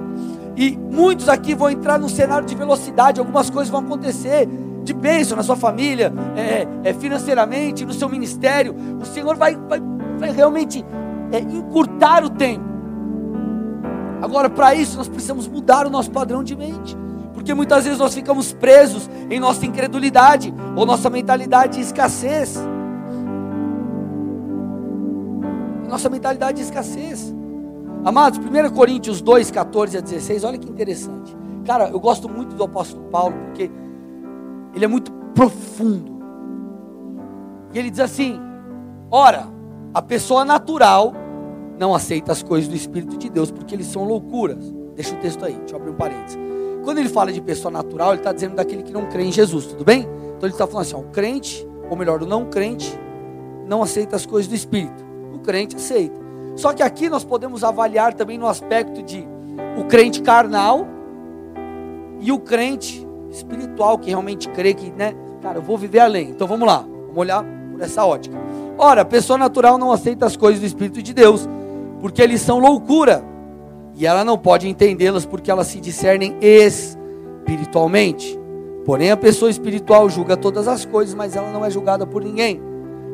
[0.57, 4.49] E muitos aqui vão entrar no cenário de velocidade, algumas coisas vão acontecer
[4.83, 8.75] de bênção na sua família, é, é, financeiramente, no seu ministério.
[8.99, 9.79] O Senhor vai, vai,
[10.17, 10.83] vai realmente
[11.31, 12.65] é, encurtar o tempo.
[14.19, 16.97] Agora, para isso, nós precisamos mudar o nosso padrão de mente.
[17.35, 22.57] Porque muitas vezes nós ficamos presos em nossa incredulidade ou nossa mentalidade de escassez.
[25.87, 27.36] Nossa mentalidade de escassez.
[28.07, 31.35] Amados, 1 Coríntios 2, 14 a 16, olha que interessante.
[31.65, 33.69] Cara, eu gosto muito do apóstolo Paulo, porque
[34.73, 36.17] ele é muito profundo.
[37.73, 38.39] E ele diz assim:
[39.11, 39.49] ora,
[39.93, 41.13] a pessoa natural
[41.77, 44.73] não aceita as coisas do Espírito de Deus, porque eles são loucuras.
[44.95, 46.39] Deixa o texto aí, deixa eu abrir um parênteses.
[46.85, 49.65] Quando ele fala de pessoa natural, ele está dizendo daquele que não crê em Jesus,
[49.65, 50.03] tudo bem?
[50.37, 52.97] Então ele está falando assim: ó, o crente, ou melhor, o não crente,
[53.67, 55.05] não aceita as coisas do Espírito.
[55.33, 56.26] O crente aceita.
[56.57, 59.25] Só que aqui nós podemos avaliar também no aspecto de
[59.79, 60.87] o crente carnal
[62.19, 66.31] e o crente espiritual que realmente crê que, né, cara, eu vou viver além.
[66.31, 68.35] Então vamos lá, vamos olhar por essa ótica.
[68.75, 71.47] Ora, a pessoa natural não aceita as coisas do Espírito de Deus,
[72.01, 73.23] porque eles são loucura,
[73.95, 78.39] e ela não pode entendê-las porque elas se discernem espiritualmente.
[78.83, 82.61] Porém, a pessoa espiritual julga todas as coisas, mas ela não é julgada por ninguém.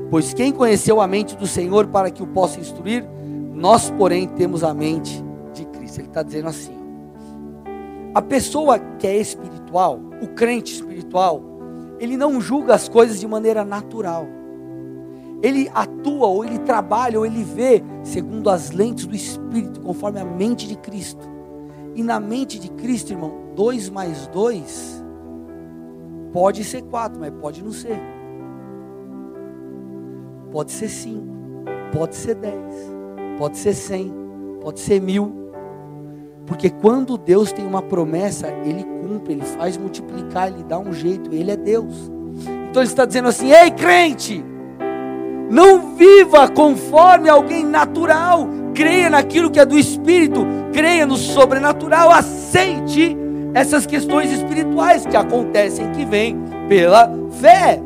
[0.10, 3.06] Pois quem conheceu a mente do Senhor para que o possa instruir,
[3.64, 5.24] nós, porém, temos a mente
[5.54, 6.02] de Cristo.
[6.02, 6.76] Ele está dizendo assim:
[8.14, 11.42] a pessoa que é espiritual, o crente espiritual,
[11.98, 14.28] ele não julga as coisas de maneira natural.
[15.42, 20.26] Ele atua, ou ele trabalha, ou ele vê segundo as lentes do Espírito, conforme a
[20.26, 21.26] mente de Cristo.
[21.96, 25.02] E na mente de Cristo, irmão, dois mais dois
[26.34, 27.98] pode ser quatro, mas pode não ser.
[30.52, 31.34] Pode ser cinco,
[31.94, 32.93] pode ser dez,
[33.38, 34.14] pode ser cem,
[34.62, 35.44] pode ser mil.
[36.46, 41.34] Porque quando Deus tem uma promessa, Ele cumpre, Ele faz multiplicar, Ele dá um jeito,
[41.34, 42.12] Ele é Deus.
[42.70, 44.44] Então Ele está dizendo assim: ei crente,
[45.50, 53.18] não viva conforme alguém natural, creia naquilo que é do Espírito, creia no sobrenatural, aceite
[53.54, 57.80] essas questões espirituais que acontecem, que vêm pela fé.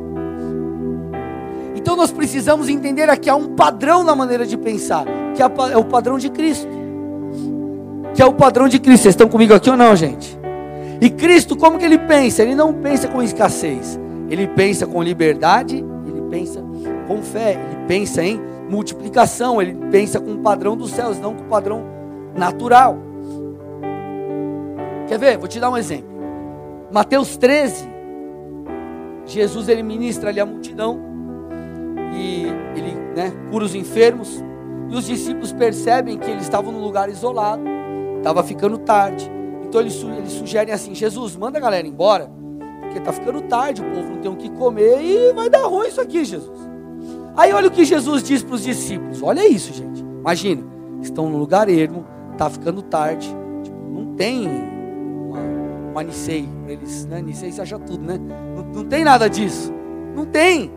[1.88, 5.86] Então nós precisamos entender aqui há um padrão na maneira de pensar, que é o
[5.86, 6.68] padrão de Cristo
[8.14, 9.04] que é o padrão de Cristo.
[9.04, 10.38] Vocês estão comigo aqui ou não, gente?
[11.00, 12.44] E Cristo, como que ele pensa?
[12.44, 13.98] Ele não pensa com escassez.
[14.30, 16.62] Ele pensa com liberdade, ele pensa
[17.08, 21.44] com fé, ele pensa em multiplicação, ele pensa com o padrão dos céus, não com
[21.44, 21.86] o padrão
[22.36, 22.98] natural.
[25.08, 25.38] Quer ver?
[25.38, 26.10] Vou te dar um exemplo.
[26.92, 27.88] Mateus 13,
[29.26, 31.08] Jesus ele ministra ali a multidão
[32.18, 34.44] e ele né, cura os enfermos.
[34.90, 37.64] E os discípulos percebem que eles estavam num lugar isolado.
[38.18, 39.30] Estava ficando tarde.
[39.64, 42.32] Então eles, eles sugerem assim: Jesus, manda a galera embora,
[42.82, 45.88] porque está ficando tarde, o povo não tem o que comer e vai dar ruim
[45.88, 46.68] isso aqui, Jesus.
[47.36, 50.02] Aí olha o que Jesus diz para os discípulos: olha isso, gente.
[50.02, 50.64] Imagina,
[51.02, 53.28] estão no lugar ermo, está ficando tarde,
[53.64, 55.40] tipo, não tem uma,
[55.92, 57.22] uma Nicei eles, né?
[57.22, 58.18] Nicei se acha tudo, né?
[58.18, 59.74] Não, não tem nada disso,
[60.16, 60.72] não tem.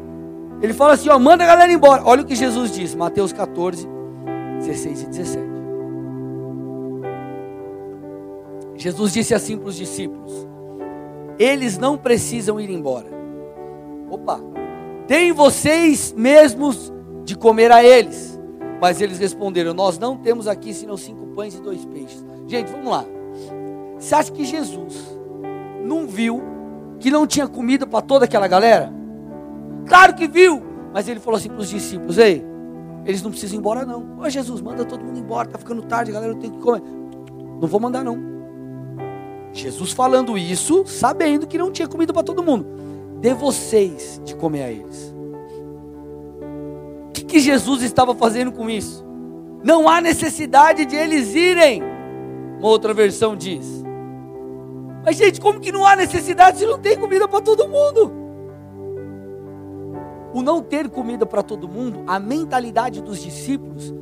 [0.63, 2.03] Ele fala assim: ó, manda a galera embora.
[2.05, 3.89] Olha o que Jesus diz, Mateus 14,
[4.59, 5.51] 16 e 17.
[8.77, 10.33] Jesus disse assim para os discípulos:
[11.39, 13.07] Eles não precisam ir embora.
[14.11, 14.41] Opa,
[15.07, 16.93] tem vocês mesmos
[17.25, 18.39] de comer a eles.
[18.81, 22.25] Mas eles responderam: Nós não temos aqui senão cinco pães e dois peixes.
[22.47, 23.05] Gente, vamos lá.
[23.99, 25.19] Você acha que Jesus
[25.85, 26.43] não viu
[26.99, 29.00] que não tinha comida para toda aquela galera?
[29.91, 30.63] Claro que viu,
[30.95, 32.45] mas ele falou assim para os discípulos: Ei,
[33.05, 34.21] eles não precisam ir embora, não.
[34.21, 36.81] Ô Jesus, manda todo mundo embora, está ficando tarde, galera não tem que comer.
[37.61, 38.17] Não vou mandar, não.
[39.53, 42.65] Jesus falando isso, sabendo que não tinha comida para todo mundo.
[43.21, 45.13] Dê vocês de comer a eles.
[47.09, 49.05] O que, que Jesus estava fazendo com isso?
[49.65, 51.83] Não há necessidade de eles irem.
[52.61, 53.67] Uma outra versão diz.
[55.05, 58.20] Mas, gente, como que não há necessidade se não tem comida para todo mundo?
[60.33, 63.93] O não ter comida para todo mundo, a mentalidade dos discípulos,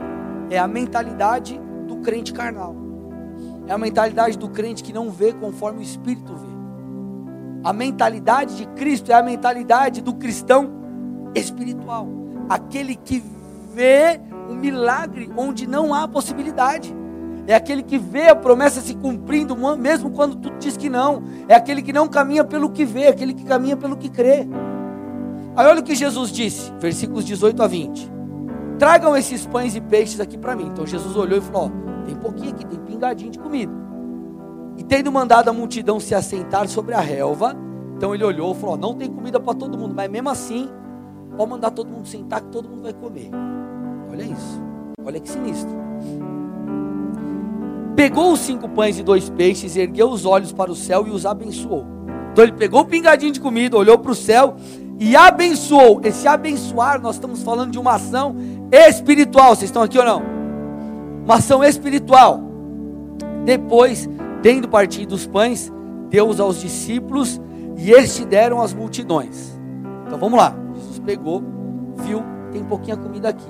[0.50, 2.76] é a mentalidade do crente carnal.
[3.66, 6.48] É a mentalidade do crente que não vê conforme o Espírito vê.
[7.64, 10.70] A mentalidade de Cristo é a mentalidade do cristão
[11.34, 12.06] espiritual.
[12.48, 13.22] Aquele que
[13.74, 16.94] vê um milagre onde não há possibilidade.
[17.46, 21.22] É aquele que vê a promessa se cumprindo, mesmo quando tu diz que não.
[21.48, 24.46] É aquele que não caminha pelo que vê, é aquele que caminha pelo que crê.
[25.58, 28.08] Aí olha o que Jesus disse, versículos 18 a 20.
[28.78, 30.66] Tragam esses pães e peixes aqui para mim.
[30.66, 33.72] Então Jesus olhou e falou: ó, tem pouquinho aqui, tem pingadinho de comida.
[34.76, 37.56] E tendo mandado a multidão se assentar sobre a relva,
[37.96, 40.68] então ele olhou e falou: ó, não tem comida para todo mundo, mas mesmo assim,
[41.36, 43.28] pode mandar todo mundo sentar que todo mundo vai comer.
[44.12, 44.62] Olha isso,
[45.04, 45.76] olha que sinistro.
[47.96, 51.26] Pegou os cinco pães e dois peixes, ergueu os olhos para o céu e os
[51.26, 51.84] abençoou.
[52.30, 54.54] Então ele pegou o pingadinho de comida, olhou para o céu
[54.98, 56.00] e abençoou.
[56.02, 58.34] Esse abençoar, nós estamos falando de uma ação
[58.70, 59.54] espiritual.
[59.54, 60.22] Vocês estão aqui ou não?
[61.24, 62.42] Uma ação espiritual.
[63.44, 64.08] Depois,
[64.42, 65.72] tendo partido os pães,
[66.10, 67.40] deu-os aos discípulos
[67.76, 69.58] e estes deram às multidões.
[70.06, 70.54] Então vamos lá.
[70.74, 71.42] Jesus pegou,
[71.96, 73.46] viu, tem pouquinha comida aqui.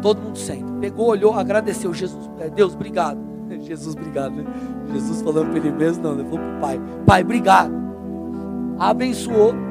[0.00, 0.72] Todo mundo senta.
[0.80, 1.92] Pegou, olhou, agradeceu.
[1.92, 3.18] Jesus, é, Deus, obrigado.
[3.62, 4.36] Jesus, obrigado.
[4.36, 4.44] Né?
[4.92, 7.72] Jesus falando para ele mesmo, não, ele falou para o Pai: Pai, obrigado.
[8.78, 9.67] Abençoou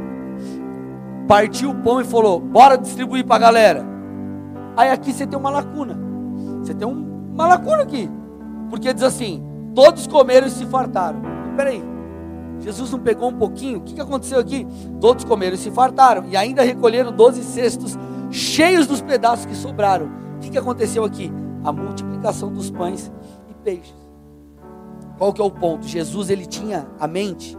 [1.27, 3.85] partiu o pão e falou: bora distribuir para a galera.
[4.75, 5.97] Aí aqui você tem uma lacuna.
[6.61, 8.09] Você tem um, uma lacuna aqui.
[8.69, 9.43] Porque diz assim:
[9.75, 11.21] todos comeram e se fartaram.
[11.55, 11.83] Peraí,
[12.59, 13.79] Jesus não pegou um pouquinho?
[13.79, 14.67] O que, que aconteceu aqui?
[14.99, 16.25] Todos comeram e se fartaram.
[16.29, 17.97] E ainda recolheram doze cestos
[18.31, 20.07] cheios dos pedaços que sobraram.
[20.35, 21.31] O que, que aconteceu aqui?
[21.63, 23.11] A multiplicação dos pães
[23.49, 23.95] e peixes.
[25.17, 25.87] Qual que é o ponto?
[25.87, 27.57] Jesus ele tinha a mente,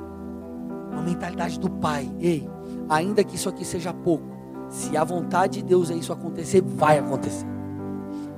[0.97, 2.09] a mentalidade do Pai.
[2.21, 2.49] Ei,
[2.89, 4.25] ainda que isso aqui seja pouco,
[4.69, 7.47] se a vontade de Deus é isso acontecer, vai acontecer.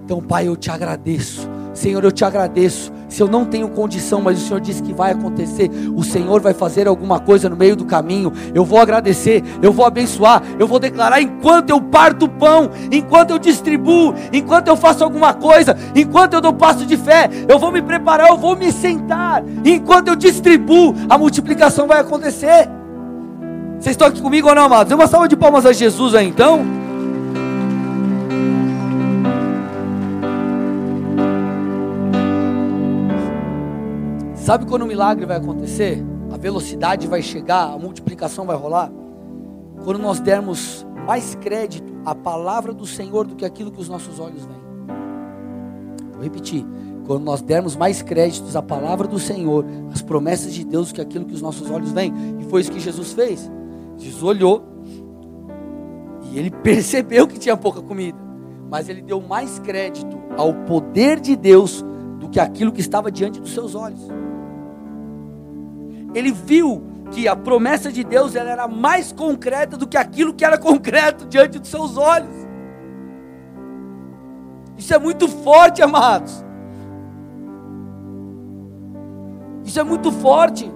[0.05, 1.49] Então, Pai, eu te agradeço.
[1.73, 2.93] Senhor, eu te agradeço.
[3.09, 6.53] Se eu não tenho condição, mas o Senhor disse que vai acontecer, o Senhor vai
[6.53, 8.33] fazer alguma coisa no meio do caminho.
[8.53, 13.31] Eu vou agradecer, eu vou abençoar, eu vou declarar enquanto eu parto o pão, enquanto
[13.31, 17.71] eu distribuo, enquanto eu faço alguma coisa, enquanto eu dou passo de fé, eu vou
[17.71, 19.45] me preparar, eu vou me sentar.
[19.65, 22.80] Enquanto eu distribuo, a multiplicação vai acontecer.
[23.81, 24.91] Vocês estão aqui comigo ou não, amados?
[24.91, 26.61] Dê uma salva de palmas a Jesus aí então.
[34.35, 36.05] Sabe quando o milagre vai acontecer?
[36.31, 38.93] A velocidade vai chegar, a multiplicação vai rolar?
[39.83, 44.21] Quando nós dermos mais crédito à palavra do Senhor do que aquilo que os nossos
[44.21, 44.61] olhos veem.
[46.13, 46.67] Vou repetir.
[47.07, 51.01] Quando nós dermos mais créditos à palavra do Senhor, às promessas de Deus do que
[51.01, 52.13] aquilo que os nossos olhos veem.
[52.39, 53.51] E foi isso que Jesus fez.
[54.01, 54.65] Jesus olhou
[56.33, 58.19] e ele percebeu que tinha pouca comida,
[58.69, 61.85] mas ele deu mais crédito ao poder de Deus
[62.19, 64.01] do que aquilo que estava diante dos seus olhos.
[66.15, 70.45] Ele viu que a promessa de Deus ela era mais concreta do que aquilo que
[70.45, 72.35] era concreto diante dos seus olhos.
[74.79, 76.45] Isso é muito forte, amados.
[79.65, 80.71] Isso é muito forte.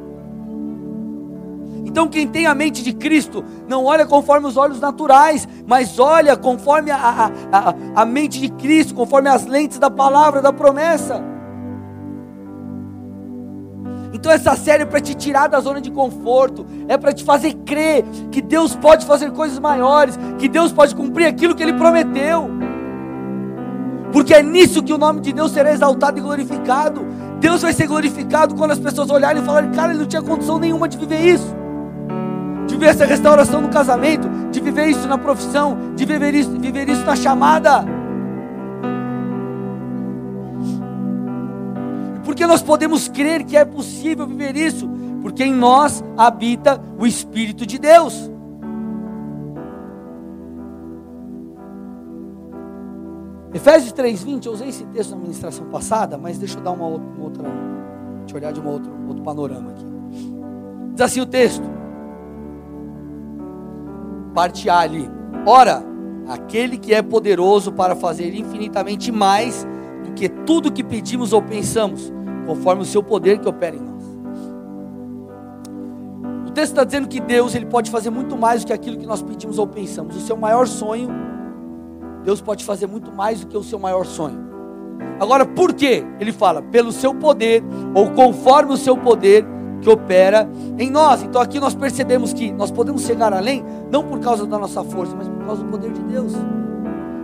[1.95, 6.37] Então, quem tem a mente de Cristo, não olha conforme os olhos naturais, mas olha
[6.37, 11.23] conforme a, a, a, a mente de Cristo, conforme as lentes da palavra, da promessa.
[14.13, 17.55] Então, essa série é para te tirar da zona de conforto, é para te fazer
[17.65, 22.51] crer que Deus pode fazer coisas maiores, que Deus pode cumprir aquilo que Ele prometeu.
[24.13, 27.07] Porque é nisso que o nome de Deus será exaltado e glorificado.
[27.39, 30.59] Deus vai ser glorificado quando as pessoas olharem e falarem: Cara, ele não tinha condição
[30.59, 31.63] nenhuma de viver isso
[32.67, 36.89] de viver essa restauração no casamento, de viver isso na profissão, de viver isso, viver
[36.89, 37.85] isso na chamada.
[42.25, 44.89] Porque nós podemos crer que é possível viver isso,
[45.23, 48.31] porque em nós habita o Espírito de Deus.
[53.55, 57.09] Efésios 3:20, eu usei esse texto na ministração passada, mas deixa eu dar uma outra,
[57.09, 59.87] uma outra deixa eu olhar de um outro, outro panorama aqui.
[60.93, 61.65] Diz assim o texto:
[64.35, 65.09] parte A ali.
[65.47, 65.83] Ora,
[66.29, 69.67] aquele que é poderoso para fazer infinitamente mais
[70.05, 72.13] do que tudo que pedimos ou pensamos,
[72.47, 73.95] conforme o seu poder que opera em nós.
[76.49, 79.07] O texto está dizendo que Deus ele pode fazer muito mais do que aquilo que
[79.07, 80.17] nós pedimos ou pensamos.
[80.17, 81.09] O seu maior sonho,
[82.23, 84.45] Deus pode fazer muito mais do que o seu maior sonho.
[85.21, 86.05] Agora, por quê?
[86.19, 87.63] Ele fala, pelo seu poder,
[87.95, 89.45] ou conforme o seu poder
[89.85, 91.23] que opera em nós.
[91.23, 93.63] Então aqui nós percebemos que nós podemos chegar além,
[93.93, 96.33] não por causa da nossa força, mas por causa do poder de Deus.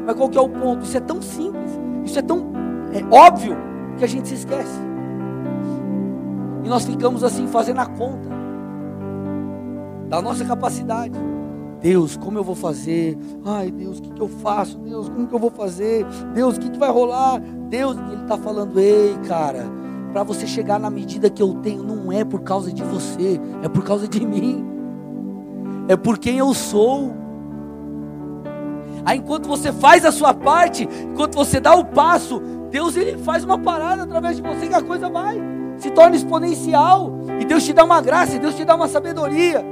[0.06, 0.84] Mas qual que é o ponto?
[0.84, 1.70] Isso é tão simples,
[2.04, 2.52] isso é tão
[2.92, 3.56] é, óbvio
[3.96, 4.78] que a gente se esquece.
[6.62, 8.28] E nós ficamos assim fazendo a conta
[10.08, 11.18] da nossa capacidade.
[11.80, 13.16] Deus, como eu vou fazer?
[13.42, 14.76] Ai, Deus, o que, que eu faço?
[14.80, 16.04] Deus, como que eu vou fazer?
[16.34, 17.40] Deus, o que, que vai rolar?
[17.70, 19.64] Deus, Ele está falando, ei, cara,
[20.12, 23.68] para você chegar na medida que eu tenho, não é por causa de você, é
[23.68, 24.64] por causa de mim,
[25.88, 27.14] é por quem eu sou.
[29.04, 32.40] Aí enquanto você faz a sua parte, enquanto você dá o passo,
[32.70, 37.10] Deus ele faz uma parada através de você que a coisa vai se torna exponencial
[37.40, 39.64] e Deus te dá uma graça, e Deus te dá uma sabedoria.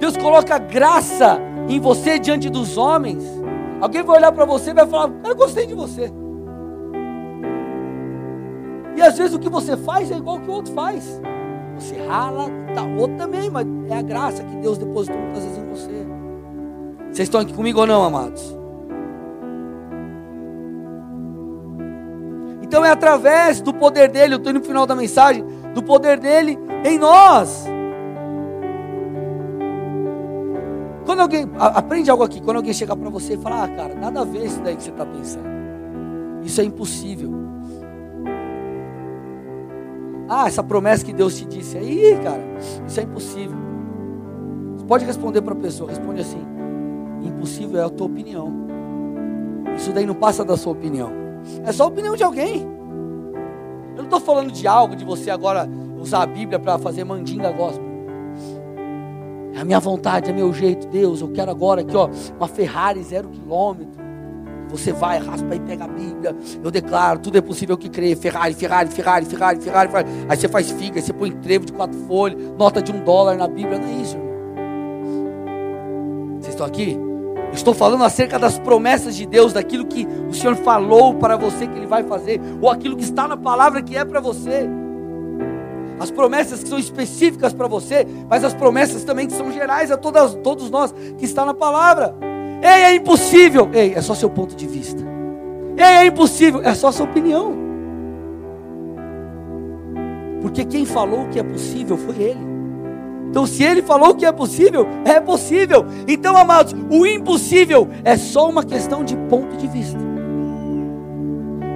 [0.00, 1.38] Deus coloca graça
[1.68, 3.24] em você diante dos homens.
[3.80, 6.12] Alguém vai olhar para você e vai falar: Eu gostei de você.
[8.96, 11.20] E às vezes o que você faz é igual que o outro faz.
[11.78, 15.58] Você rala, tá, o outro também, mas é a graça que Deus depositou muitas vezes
[15.58, 16.06] em você.
[17.10, 18.56] Vocês estão aqui comigo ou não, amados?
[22.62, 26.58] Então é através do poder dele, eu estou no final da mensagem, do poder dele
[26.84, 27.66] em nós.
[31.04, 34.20] Quando alguém, aprende algo aqui, quando alguém chegar para você e falar, ah, cara, nada
[34.20, 35.46] a ver isso daí que você está pensando.
[36.42, 37.41] Isso é impossível.
[40.28, 42.42] Ah, essa promessa que Deus te disse aí, cara,
[42.86, 43.56] isso é impossível.
[44.76, 46.42] Você pode responder para a pessoa, responde assim:
[47.22, 48.52] impossível é a tua opinião.
[49.76, 51.10] Isso daí não passa da sua opinião.
[51.64, 52.62] É só a opinião de alguém.
[53.90, 55.68] Eu não estou falando de algo de você agora
[56.00, 57.92] usar a Bíblia para fazer mandinga gospel.
[59.54, 61.20] É a minha vontade, é meu jeito, Deus.
[61.20, 64.00] Eu quero agora aqui, ó, uma Ferrari zero quilômetro.
[64.72, 66.34] Você vai, raspa e pega a Bíblia.
[66.64, 68.16] Eu declaro, tudo é possível que crê.
[68.16, 69.88] Ferrari, Ferrari, Ferrari, Ferrari, Ferrari.
[69.90, 70.08] Ferrari.
[70.28, 73.36] Aí você faz figa, aí você põe trevo de quatro folhas, nota de um dólar
[73.36, 73.78] na Bíblia.
[73.78, 74.32] Não é isso, irmão.
[76.40, 76.98] Vocês estão aqui?
[77.52, 81.76] Estou falando acerca das promessas de Deus, daquilo que o Senhor falou para você que
[81.76, 84.66] Ele vai fazer, ou aquilo que está na palavra que é para você.
[86.00, 89.98] As promessas que são específicas para você, mas as promessas também que são gerais a
[89.98, 92.31] todas, todos nós que está na palavra.
[92.62, 93.68] Ei, é impossível.
[93.72, 95.02] Ei, é só seu ponto de vista.
[95.76, 96.62] Ei, é impossível.
[96.62, 97.54] É só sua opinião.
[100.40, 102.52] Porque quem falou que é possível foi Ele.
[103.28, 105.86] Então, se Ele falou que é possível, é possível.
[106.06, 109.98] Então, amados, o impossível é só uma questão de ponto de vista.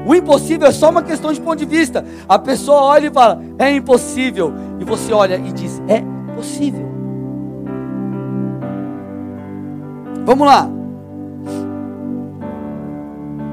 [0.06, 2.04] O impossível é só uma questão de ponto de vista.
[2.28, 4.52] A pessoa olha e fala, é impossível.
[4.78, 6.02] E você olha e diz, é
[6.36, 6.86] possível.
[10.24, 10.75] Vamos lá.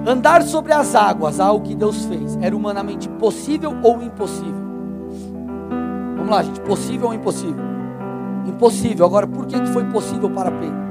[0.05, 4.63] Andar sobre as águas, algo que Deus fez, era humanamente possível ou impossível?
[6.17, 7.63] Vamos lá, gente, possível ou impossível?
[8.45, 9.05] Impossível.
[9.05, 10.83] Agora, por que foi possível para Pedro?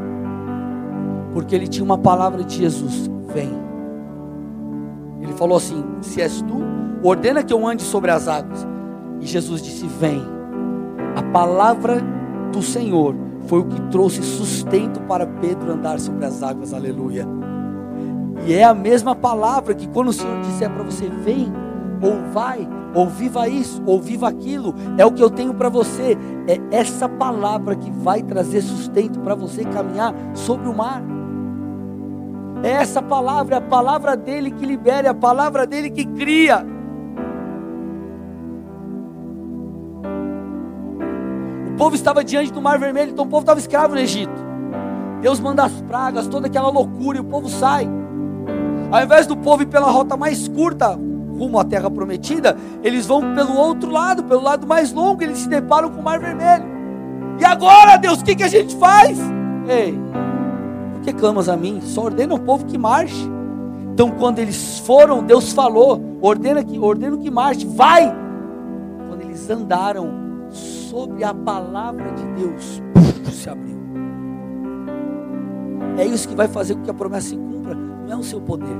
[1.34, 3.50] Porque ele tinha uma palavra de Jesus: Vem.
[5.20, 6.62] Ele falou assim: Se és tu,
[7.02, 8.66] ordena que eu ande sobre as águas.
[9.20, 10.22] E Jesus disse: Vem.
[11.16, 12.00] A palavra
[12.50, 13.14] do Senhor
[13.46, 17.26] foi o que trouxe sustento para Pedro andar sobre as águas, aleluia.
[18.44, 21.52] E é a mesma palavra que quando o Senhor disser para você, vem,
[22.00, 26.18] ou vai, ou viva isso, ou viva aquilo, é o que eu tenho para você.
[26.48, 31.02] É essa palavra que vai trazer sustento para você caminhar sobre o mar.
[32.64, 36.66] É essa palavra, é a palavra dele que libera, é a palavra dele que cria.
[41.68, 44.52] O povo estava diante do Mar Vermelho, então o povo estava escravo no Egito.
[45.20, 48.01] Deus manda as pragas, toda aquela loucura, e o povo sai.
[48.92, 50.88] Ao invés do povo ir pela rota mais curta,
[51.38, 55.48] rumo à terra prometida, eles vão pelo outro lado, pelo lado mais longo, eles se
[55.48, 56.66] deparam com o Mar Vermelho.
[57.40, 59.18] E agora, Deus, o que, que a gente faz?
[59.66, 59.98] Ei,
[60.92, 61.80] por que clamas a mim?
[61.80, 63.26] Só ordena o povo que marche.
[63.94, 68.14] Então, quando eles foram, Deus falou: ordena que, ordena que marche, vai.
[69.08, 70.10] Quando eles andaram
[70.50, 72.82] sobre a palavra de Deus,
[73.32, 73.80] se abriu.
[75.96, 77.51] É isso que vai fazer com que a promessa se cumpra,
[78.04, 78.76] não é o seu poder,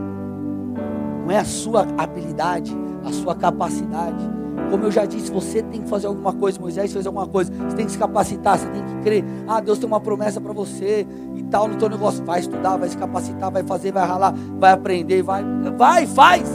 [1.24, 4.30] não é a sua habilidade, a sua capacidade.
[4.70, 7.76] Como eu já disse, você tem que fazer alguma coisa, Moisés fez alguma coisa, você
[7.76, 9.24] tem que se capacitar, você tem que crer.
[9.46, 12.24] Ah, Deus tem uma promessa para você e tal no teu negócio.
[12.24, 15.44] Vai estudar, vai se capacitar, vai fazer, vai ralar, vai aprender, vai,
[15.76, 16.48] vai, faz,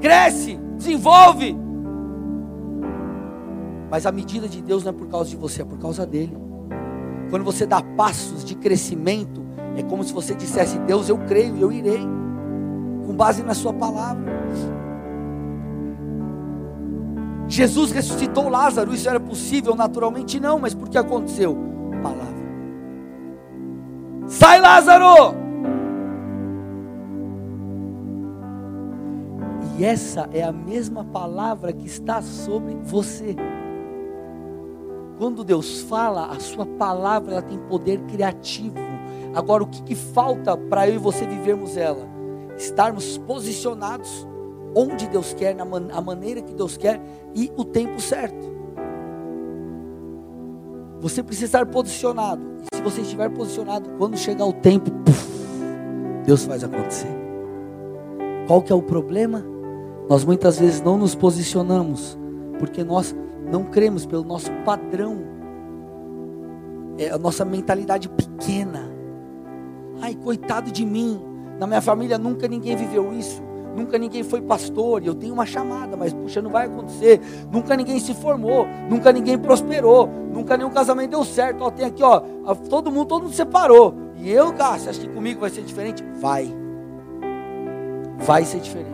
[0.00, 1.56] cresce, desenvolve.
[3.90, 6.36] Mas a medida de Deus não é por causa de você, é por causa dele.
[7.30, 9.37] Quando você dá passos de crescimento,
[9.78, 12.00] é como se você dissesse: Deus, eu creio, eu irei,
[13.06, 14.38] com base na Sua palavra.
[17.48, 20.38] Jesus ressuscitou Lázaro, isso era possível naturalmente?
[20.38, 21.56] Não, mas por que aconteceu?
[22.02, 22.38] Palavra.
[24.26, 25.34] Sai, Lázaro!
[29.78, 33.36] E essa é a mesma palavra que está sobre você.
[35.16, 38.87] Quando Deus fala, a sua palavra tem poder criativo.
[39.38, 42.08] Agora, o que, que falta para eu e você vivermos ela?
[42.56, 44.26] Estarmos posicionados
[44.74, 47.00] onde Deus quer, na man a maneira que Deus quer
[47.36, 48.52] e o tempo certo.
[51.00, 52.42] Você precisa estar posicionado.
[52.64, 55.28] E se você estiver posicionado, quando chegar o tempo, puff,
[56.26, 57.16] Deus faz acontecer.
[58.48, 59.44] Qual que é o problema?
[60.10, 62.18] Nós muitas vezes não nos posicionamos
[62.58, 63.14] porque nós
[63.52, 65.16] não cremos pelo nosso padrão,
[66.98, 68.97] é a nossa mentalidade pequena.
[70.00, 71.20] Ai, coitado de mim.
[71.58, 73.42] Na minha família nunca ninguém viveu isso.
[73.76, 77.20] Nunca ninguém foi pastor, eu tenho uma chamada, mas puxa, não vai acontecer.
[77.52, 81.62] Nunca ninguém se formou, nunca ninguém prosperou, nunca nenhum casamento deu certo.
[81.62, 82.20] Ó, tem aqui, ó,
[82.68, 83.94] todo mundo, todo mundo separou.
[84.16, 86.04] E eu, cara, você acha que comigo vai ser diferente?
[86.20, 86.52] Vai.
[88.18, 88.88] Vai ser diferente.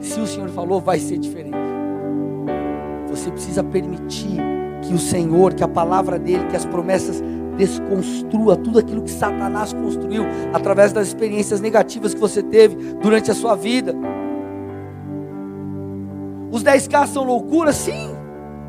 [0.00, 1.56] Se o Senhor falou, vai ser diferente.
[3.08, 4.40] Você precisa permitir
[4.82, 7.22] que o Senhor, que a palavra dele, que as promessas
[7.56, 13.34] desconstrua tudo aquilo que Satanás construiu através das experiências negativas que você teve durante a
[13.34, 13.94] sua vida.
[16.50, 17.72] Os 10K são loucura?
[17.72, 18.10] Sim.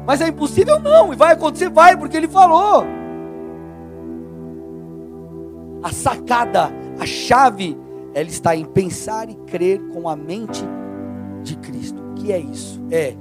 [0.06, 0.80] Mas é impossível?
[0.80, 1.14] Não.
[1.14, 1.70] E vai acontecer?
[1.70, 2.86] Vai, porque ele falou.
[5.84, 6.70] A sacada,
[7.00, 7.78] a chave,
[8.14, 10.64] ela está em pensar e crer com a mente
[11.44, 12.02] de Cristo.
[12.02, 12.82] O que é isso?
[12.92, 13.16] É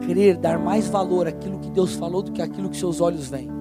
[0.00, 3.57] crer, dar mais valor àquilo que Deus falou do que àquilo que seus olhos veem.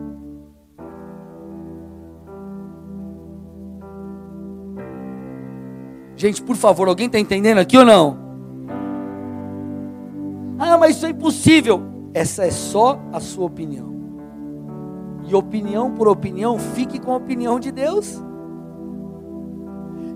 [6.17, 8.17] Gente, por favor, alguém está entendendo aqui ou não?
[10.57, 11.83] Ah, mas isso é impossível.
[12.11, 13.95] Essa é só a sua opinião.
[15.27, 18.19] E opinião por opinião, fique com a opinião de Deus.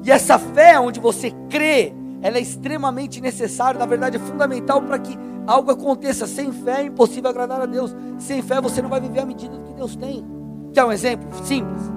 [0.04, 1.93] E essa fé onde você crê,
[2.24, 6.26] ela é extremamente necessária, na verdade é fundamental para que algo aconteça.
[6.26, 7.95] Sem fé é impossível agradar a Deus.
[8.18, 10.26] Sem fé você não vai viver a medida que Deus tem.
[10.74, 11.91] Quer um exemplo simples?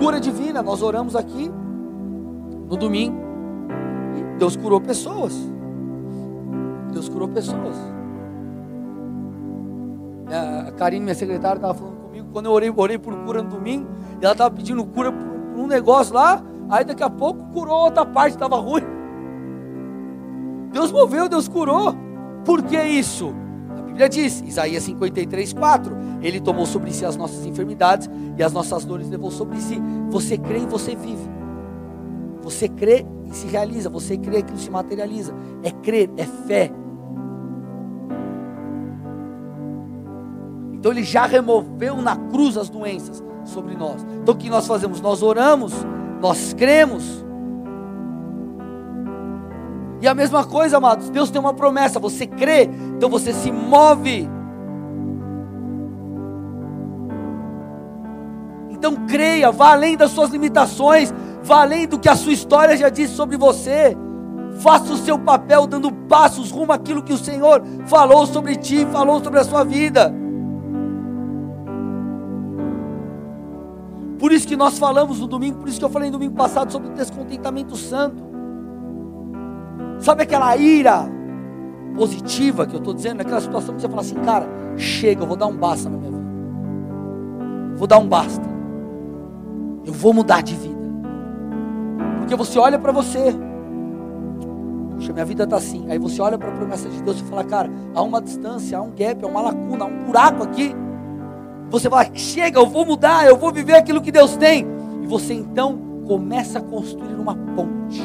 [0.00, 1.48] Cura divina, nós oramos aqui
[2.68, 3.27] no domingo.
[4.38, 5.34] Deus curou pessoas.
[6.92, 7.76] Deus curou pessoas.
[10.28, 12.28] A Karine, minha secretária, estava falando comigo.
[12.32, 13.86] Quando eu orei, orei por cura no domingo,
[14.20, 16.42] e ela estava pedindo cura por um negócio lá.
[16.70, 18.82] Aí daqui a pouco curou outra parte, estava ruim.
[20.72, 21.94] Deus moveu, Deus curou.
[22.44, 23.34] Por que isso?
[23.76, 28.52] A Bíblia diz, Isaías 53, 4: Ele tomou sobre si as nossas enfermidades e as
[28.52, 29.80] nossas dores levou sobre si.
[30.10, 31.28] Você crê e você vive.
[32.42, 33.88] Você crê e se realiza.
[33.90, 35.34] Você crê que se materializa.
[35.62, 36.70] É crer, é fé.
[40.72, 44.06] Então ele já removeu na cruz as doenças sobre nós.
[44.22, 45.00] Então o que nós fazemos?
[45.00, 45.74] Nós oramos,
[46.20, 47.24] nós cremos.
[50.00, 54.28] E a mesma coisa, amados, Deus tem uma promessa, você crê, então você se move.
[58.70, 61.12] Então creia, vá além das suas limitações,
[61.42, 63.96] vá além do que a sua história já disse sobre você.
[64.60, 69.22] Faça o seu papel dando passos rumo àquilo que o Senhor falou sobre ti, falou
[69.22, 70.12] sobre a sua vida.
[74.18, 76.72] Por isso que nós falamos no domingo, por isso que eu falei no domingo passado
[76.72, 78.26] sobre o descontentamento santo.
[80.00, 81.08] Sabe aquela ira
[81.94, 85.36] positiva que eu estou dizendo, naquela situação que você fala assim, cara, chega, eu vou
[85.36, 86.24] dar um basta na minha vida.
[87.76, 88.44] Vou dar um basta.
[89.84, 90.77] Eu vou mudar de vida.
[92.28, 93.34] Porque você olha para você.
[94.94, 95.90] Puxa, minha vida está assim.
[95.90, 98.82] Aí você olha para a promessa de Deus e fala, cara, há uma distância, há
[98.82, 100.76] um gap, há uma lacuna, há um buraco aqui.
[101.70, 104.66] Você fala, chega, eu vou mudar, eu vou viver aquilo que Deus tem.
[105.02, 108.02] E você então começa a construir uma ponte.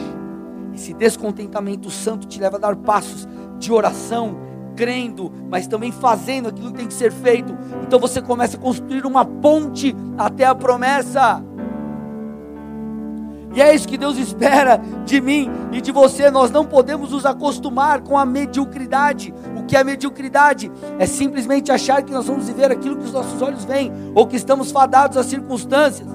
[0.73, 3.27] Esse descontentamento santo te leva a dar passos
[3.59, 4.37] de oração,
[4.73, 7.53] crendo, mas também fazendo aquilo que tem que ser feito.
[7.85, 11.43] Então você começa a construir uma ponte até a promessa.
[13.53, 16.31] E é isso que Deus espera de mim e de você.
[16.31, 19.33] Nós não podemos nos acostumar com a mediocridade.
[19.55, 20.71] O que é mediocridade?
[20.97, 24.35] É simplesmente achar que nós vamos viver aquilo que os nossos olhos veem, ou que
[24.35, 26.07] estamos fadados às circunstâncias.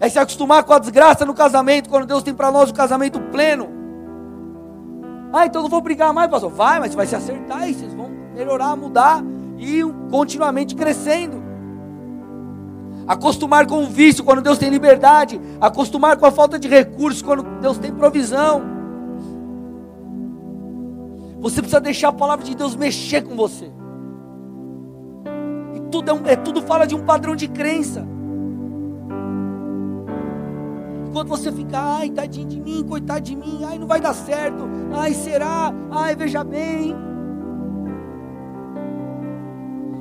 [0.00, 3.20] É se acostumar com a desgraça no casamento, quando Deus tem para nós o casamento
[3.20, 3.68] pleno.
[5.32, 6.50] Ah, então não vou brigar mais, pastor.
[6.50, 9.22] Vai, mas vai se acertar e vocês vão melhorar, mudar
[9.58, 11.45] e continuamente crescendo
[13.06, 17.42] acostumar com o vício quando Deus tem liberdade, acostumar com a falta de recursos quando
[17.60, 18.62] Deus tem provisão.
[21.40, 23.70] Você precisa deixar a palavra de Deus mexer com você.
[25.74, 28.04] E tudo, é, um, é tudo fala de um padrão de crença.
[31.06, 34.68] Enquanto você fica, ai, tadinho de mim, coitado de mim, ai, não vai dar certo,
[34.92, 36.94] ai, será, ai, veja bem.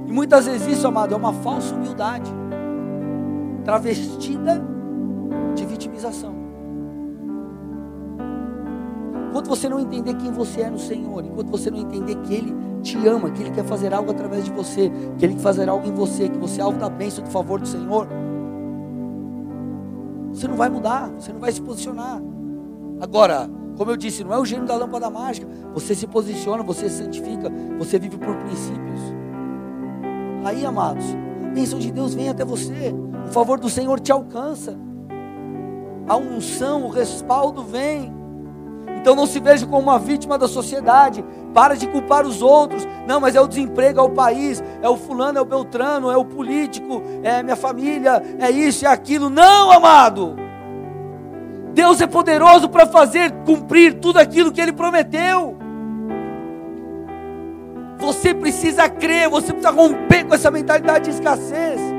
[0.08, 2.34] E muitas vezes isso, amado, é uma falsa humildade
[3.66, 4.62] travestida
[5.56, 6.34] de vitimização.
[9.28, 12.56] Enquanto você não entender quem você é no Senhor, enquanto você não entender que Ele
[12.82, 15.86] te ama, que Ele quer fazer algo através de você, que Ele quer fazer algo
[15.86, 18.08] em você, que você é alvo da bênção, do favor do Senhor,
[20.32, 22.22] você não vai mudar, você não vai se posicionar.
[23.02, 25.48] Agora, como eu disse, não é o gênio da lâmpada mágica.
[25.74, 29.02] Você se posiciona, você se santifica, você vive por princípios.
[30.46, 31.06] Aí, amados,
[31.44, 32.94] a bênção de Deus vem até você,
[33.26, 34.78] o favor do Senhor te alcança,
[36.08, 38.14] a unção, o respaldo vem.
[38.98, 41.24] Então não se veja como uma vítima da sociedade.
[41.54, 42.88] Para de culpar os outros.
[43.08, 46.18] Não, mas é o desemprego, é o país, é o fulano, é o beltrano, é
[46.18, 49.30] o político, é minha família, é isso, é aquilo.
[49.30, 50.36] Não, amado.
[51.74, 55.58] Deus é poderoso para fazer cumprir tudo aquilo que Ele prometeu.
[58.00, 61.95] Você precisa crer, você precisa romper com essa mentalidade de escassez.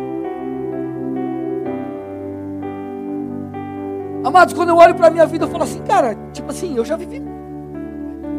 [4.26, 6.84] Amados, quando eu olho para a minha vida, eu falo assim, cara, tipo assim, eu
[6.84, 7.22] já vivi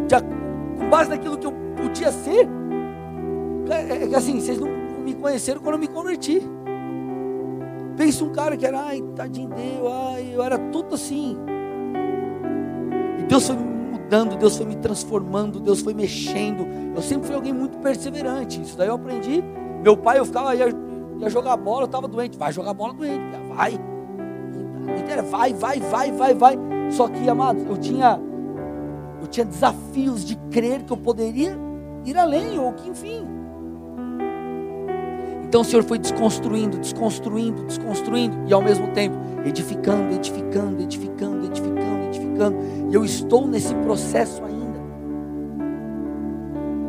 [0.09, 2.45] já, com base naquilo que eu podia ser.
[3.69, 6.41] É, é, assim, vocês não me conheceram quando eu me converti.
[7.95, 11.37] Pensa um cara que era, ai, tadinho deu, ai, eu era tudo assim.
[13.19, 16.67] E Deus foi me mudando, Deus foi me transformando, Deus foi mexendo.
[16.97, 18.61] Eu sempre fui alguém muito perseverante.
[18.61, 19.41] Isso daí eu aprendi.
[19.81, 20.67] Meu pai, eu ficava, ia,
[21.17, 22.37] ia jogar bola, eu estava doente.
[22.37, 23.23] Vai jogar bola doente,
[23.55, 23.96] vai
[24.95, 26.57] inteira, vai, vai, vai, vai, vai.
[26.89, 28.19] Só que, amados, eu tinha,
[29.21, 31.57] eu tinha desafios de crer que eu poderia
[32.05, 33.25] ir além, ou que enfim.
[35.47, 39.15] Então o Senhor foi desconstruindo, desconstruindo, desconstruindo, e ao mesmo tempo
[39.45, 42.57] edificando, edificando, edificando, edificando, edificando.
[42.91, 44.57] E eu estou nesse processo ainda.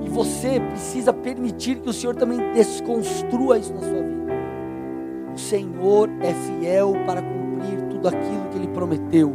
[0.04, 4.32] E você precisa permitir que o Senhor também desconstrua isso na sua vida.
[5.34, 7.22] O Senhor é fiel para
[7.98, 9.34] tudo aquilo que Ele prometeu.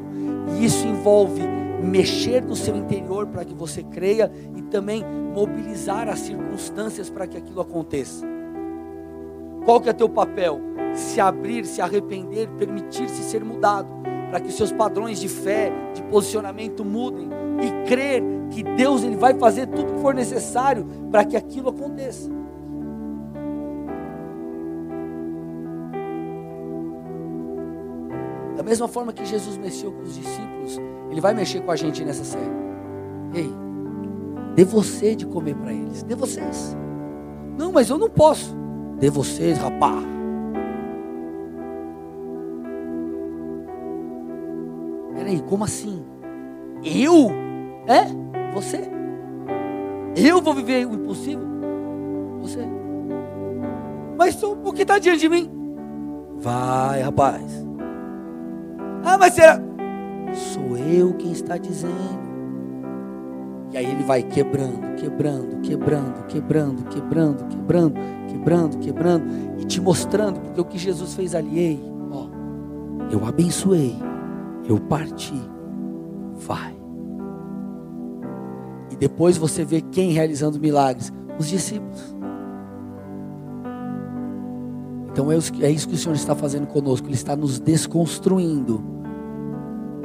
[0.58, 1.42] E isso envolve
[1.84, 5.04] mexer no seu interior para que você creia e também
[5.34, 8.26] mobilizar as circunstâncias para que aquilo aconteça.
[9.66, 10.60] Qual que é teu papel?
[10.94, 13.88] Se abrir, se arrepender, permitir-se ser mudado,
[14.30, 17.30] para que seus padrões de fé, de posicionamento mudem
[17.62, 21.70] e crer que Deus ele vai fazer tudo o que for necessário para que aquilo
[21.70, 22.30] aconteça.
[28.64, 30.80] Da mesma forma que Jesus mexeu com os discípulos,
[31.12, 32.50] Ele vai mexer com a gente nessa série.
[33.36, 33.52] Ei,
[34.56, 36.78] dê você de comer para eles, dê vocês.
[37.58, 38.56] Não, mas eu não posso.
[39.02, 39.96] Dê vocês, rapá.
[45.14, 46.02] Peraí, como assim?
[46.86, 47.32] Eu?
[47.86, 48.06] É?
[48.54, 48.90] Você?
[50.16, 51.46] Eu vou viver o impossível?
[52.40, 52.66] Você?
[54.18, 55.52] Mas o que está diante de mim?
[56.38, 57.73] Vai, rapaz.
[59.04, 59.60] Ah, mas será?
[60.34, 62.24] Sou eu quem está dizendo.
[63.72, 69.26] E aí ele vai quebrando, quebrando, quebrando, quebrando, quebrando, quebrando, quebrando, quebrando
[69.60, 72.28] e te mostrando, porque o que Jesus fez ali, ei, ó,
[73.12, 73.96] eu abençoei,
[74.70, 75.34] eu parti,
[76.36, 76.76] vai.
[78.92, 81.12] E depois você vê quem realizando milagres?
[81.40, 82.16] Os discípulos.
[85.14, 88.84] Então é, é isso que o Senhor está fazendo conosco, Ele está nos desconstruindo,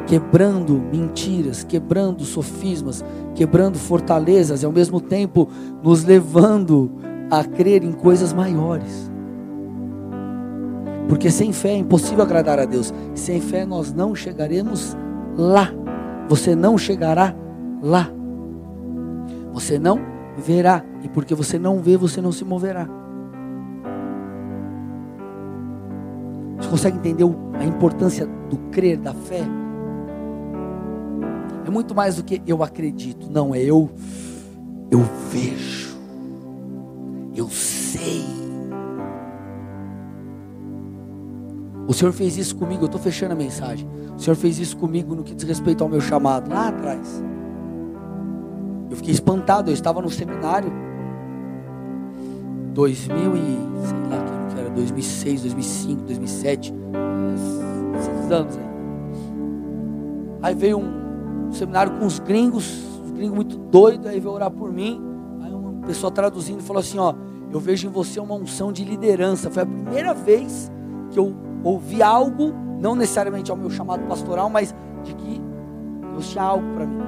[0.07, 3.03] quebrando mentiras, quebrando sofismas,
[3.35, 5.49] quebrando fortalezas e ao mesmo tempo
[5.83, 6.93] nos levando
[7.31, 9.11] a crer em coisas maiores.
[11.09, 12.93] Porque sem fé é impossível agradar a Deus.
[13.15, 14.95] Sem fé nós não chegaremos
[15.39, 15.73] lá.
[16.29, 17.35] Você não chegará
[17.83, 18.11] lá.
[19.55, 19.99] Você não
[20.37, 20.85] verá.
[21.03, 22.98] E porque você não vê, você não se moverá.
[26.69, 27.25] Você consegue entender
[27.59, 29.43] a importância do crer, da fé?
[31.65, 33.91] É muito mais do que eu acredito, não, é eu,
[34.91, 35.01] eu
[35.31, 35.97] vejo,
[37.35, 38.23] eu sei.
[41.87, 43.89] O Senhor fez isso comigo, eu estou fechando a mensagem.
[44.15, 47.23] O Senhor fez isso comigo no que diz respeito ao meu chamado, lá atrás.
[48.91, 50.71] Eu fiquei espantado, eu estava no seminário,
[52.75, 53.41] 2000 e,
[53.87, 54.38] sei lá, que
[54.79, 56.75] 2006, 2005, 2007,
[57.99, 58.69] esses anos aí.
[60.41, 64.73] Aí veio um, seminário com os gringos, os gringos muito doidos, aí veio orar por
[64.73, 65.01] mim.
[65.43, 67.13] Aí uma pessoa traduzindo falou assim: Ó,
[67.53, 69.51] eu vejo em você uma unção de liderança.
[69.51, 70.71] Foi a primeira vez
[71.11, 75.41] que eu ouvi algo, não necessariamente ao meu chamado pastoral, mas de que
[76.13, 77.01] Deus tinha algo para mim.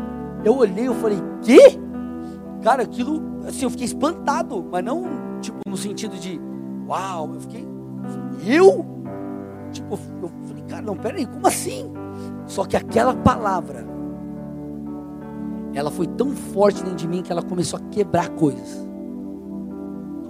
[0.44, 1.78] Eu olhei, eu falei: Que?
[2.62, 5.04] Cara, aquilo, assim, eu fiquei espantado, mas não
[5.40, 6.38] tipo no sentido de
[6.90, 7.66] uau, eu fiquei,
[8.44, 8.84] eu?
[9.70, 11.90] Tipo, eu falei, cara, não, peraí, como assim?
[12.46, 13.86] Só que aquela palavra,
[15.72, 18.84] ela foi tão forte dentro de mim que ela começou a quebrar coisas.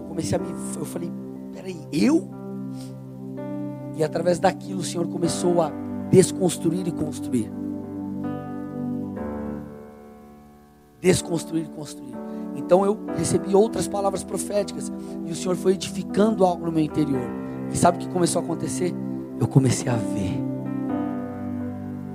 [0.09, 0.51] comecei a me.
[0.51, 1.11] Eu falei,
[1.55, 2.29] peraí, eu?
[3.97, 5.73] E através daquilo o Senhor começou a
[6.11, 7.51] desconstruir e construir.
[11.01, 12.30] Desconstruir e construir.
[12.57, 14.93] Então eu recebi outras palavras proféticas
[15.27, 17.29] e o Senhor foi edificando algo no meu interior.
[17.73, 18.95] E sabe o que começou a acontecer?
[19.39, 20.41] Eu comecei a ver.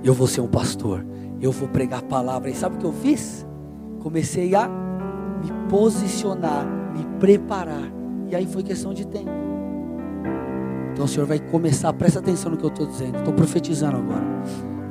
[0.04, 1.04] Eu vou ser um pastor.
[1.40, 2.50] Eu vou pregar a palavra.
[2.50, 3.46] E sabe o que eu fiz?
[4.00, 6.64] Comecei a me posicionar,
[6.94, 7.92] me preparar.
[8.28, 9.30] E aí foi questão de tempo.
[10.92, 13.18] Então o Senhor vai começar, presta atenção no que eu estou dizendo.
[13.18, 14.24] Estou profetizando agora.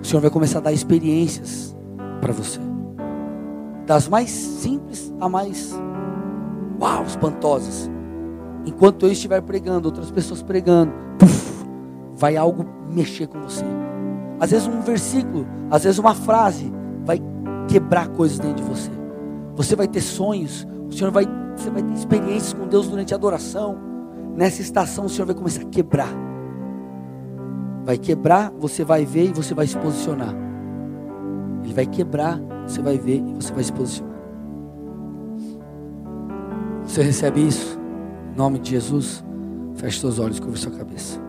[0.01, 1.75] O Senhor vai começar a dar experiências
[2.21, 2.59] para você.
[3.85, 5.73] Das mais simples a mais
[6.79, 7.89] uau, espantosas.
[8.65, 11.65] Enquanto eu estiver pregando, outras pessoas pregando, puff,
[12.15, 13.65] vai algo mexer com você.
[14.39, 16.71] Às vezes um versículo, às vezes uma frase
[17.03, 17.21] vai
[17.67, 18.91] quebrar coisas dentro de você.
[19.55, 21.25] Você vai ter sonhos, o Senhor vai,
[21.55, 23.77] você vai ter experiências com Deus durante a adoração.
[24.35, 26.09] Nessa estação o Senhor vai começar a quebrar.
[27.85, 30.33] Vai quebrar, você vai ver e você vai se posicionar.
[31.63, 34.15] Ele vai quebrar, você vai ver e você vai se posicionar.
[36.83, 37.79] Você recebe isso?
[38.33, 39.23] Em nome de Jesus,
[39.75, 41.24] feche seus olhos e curva sua cabeça.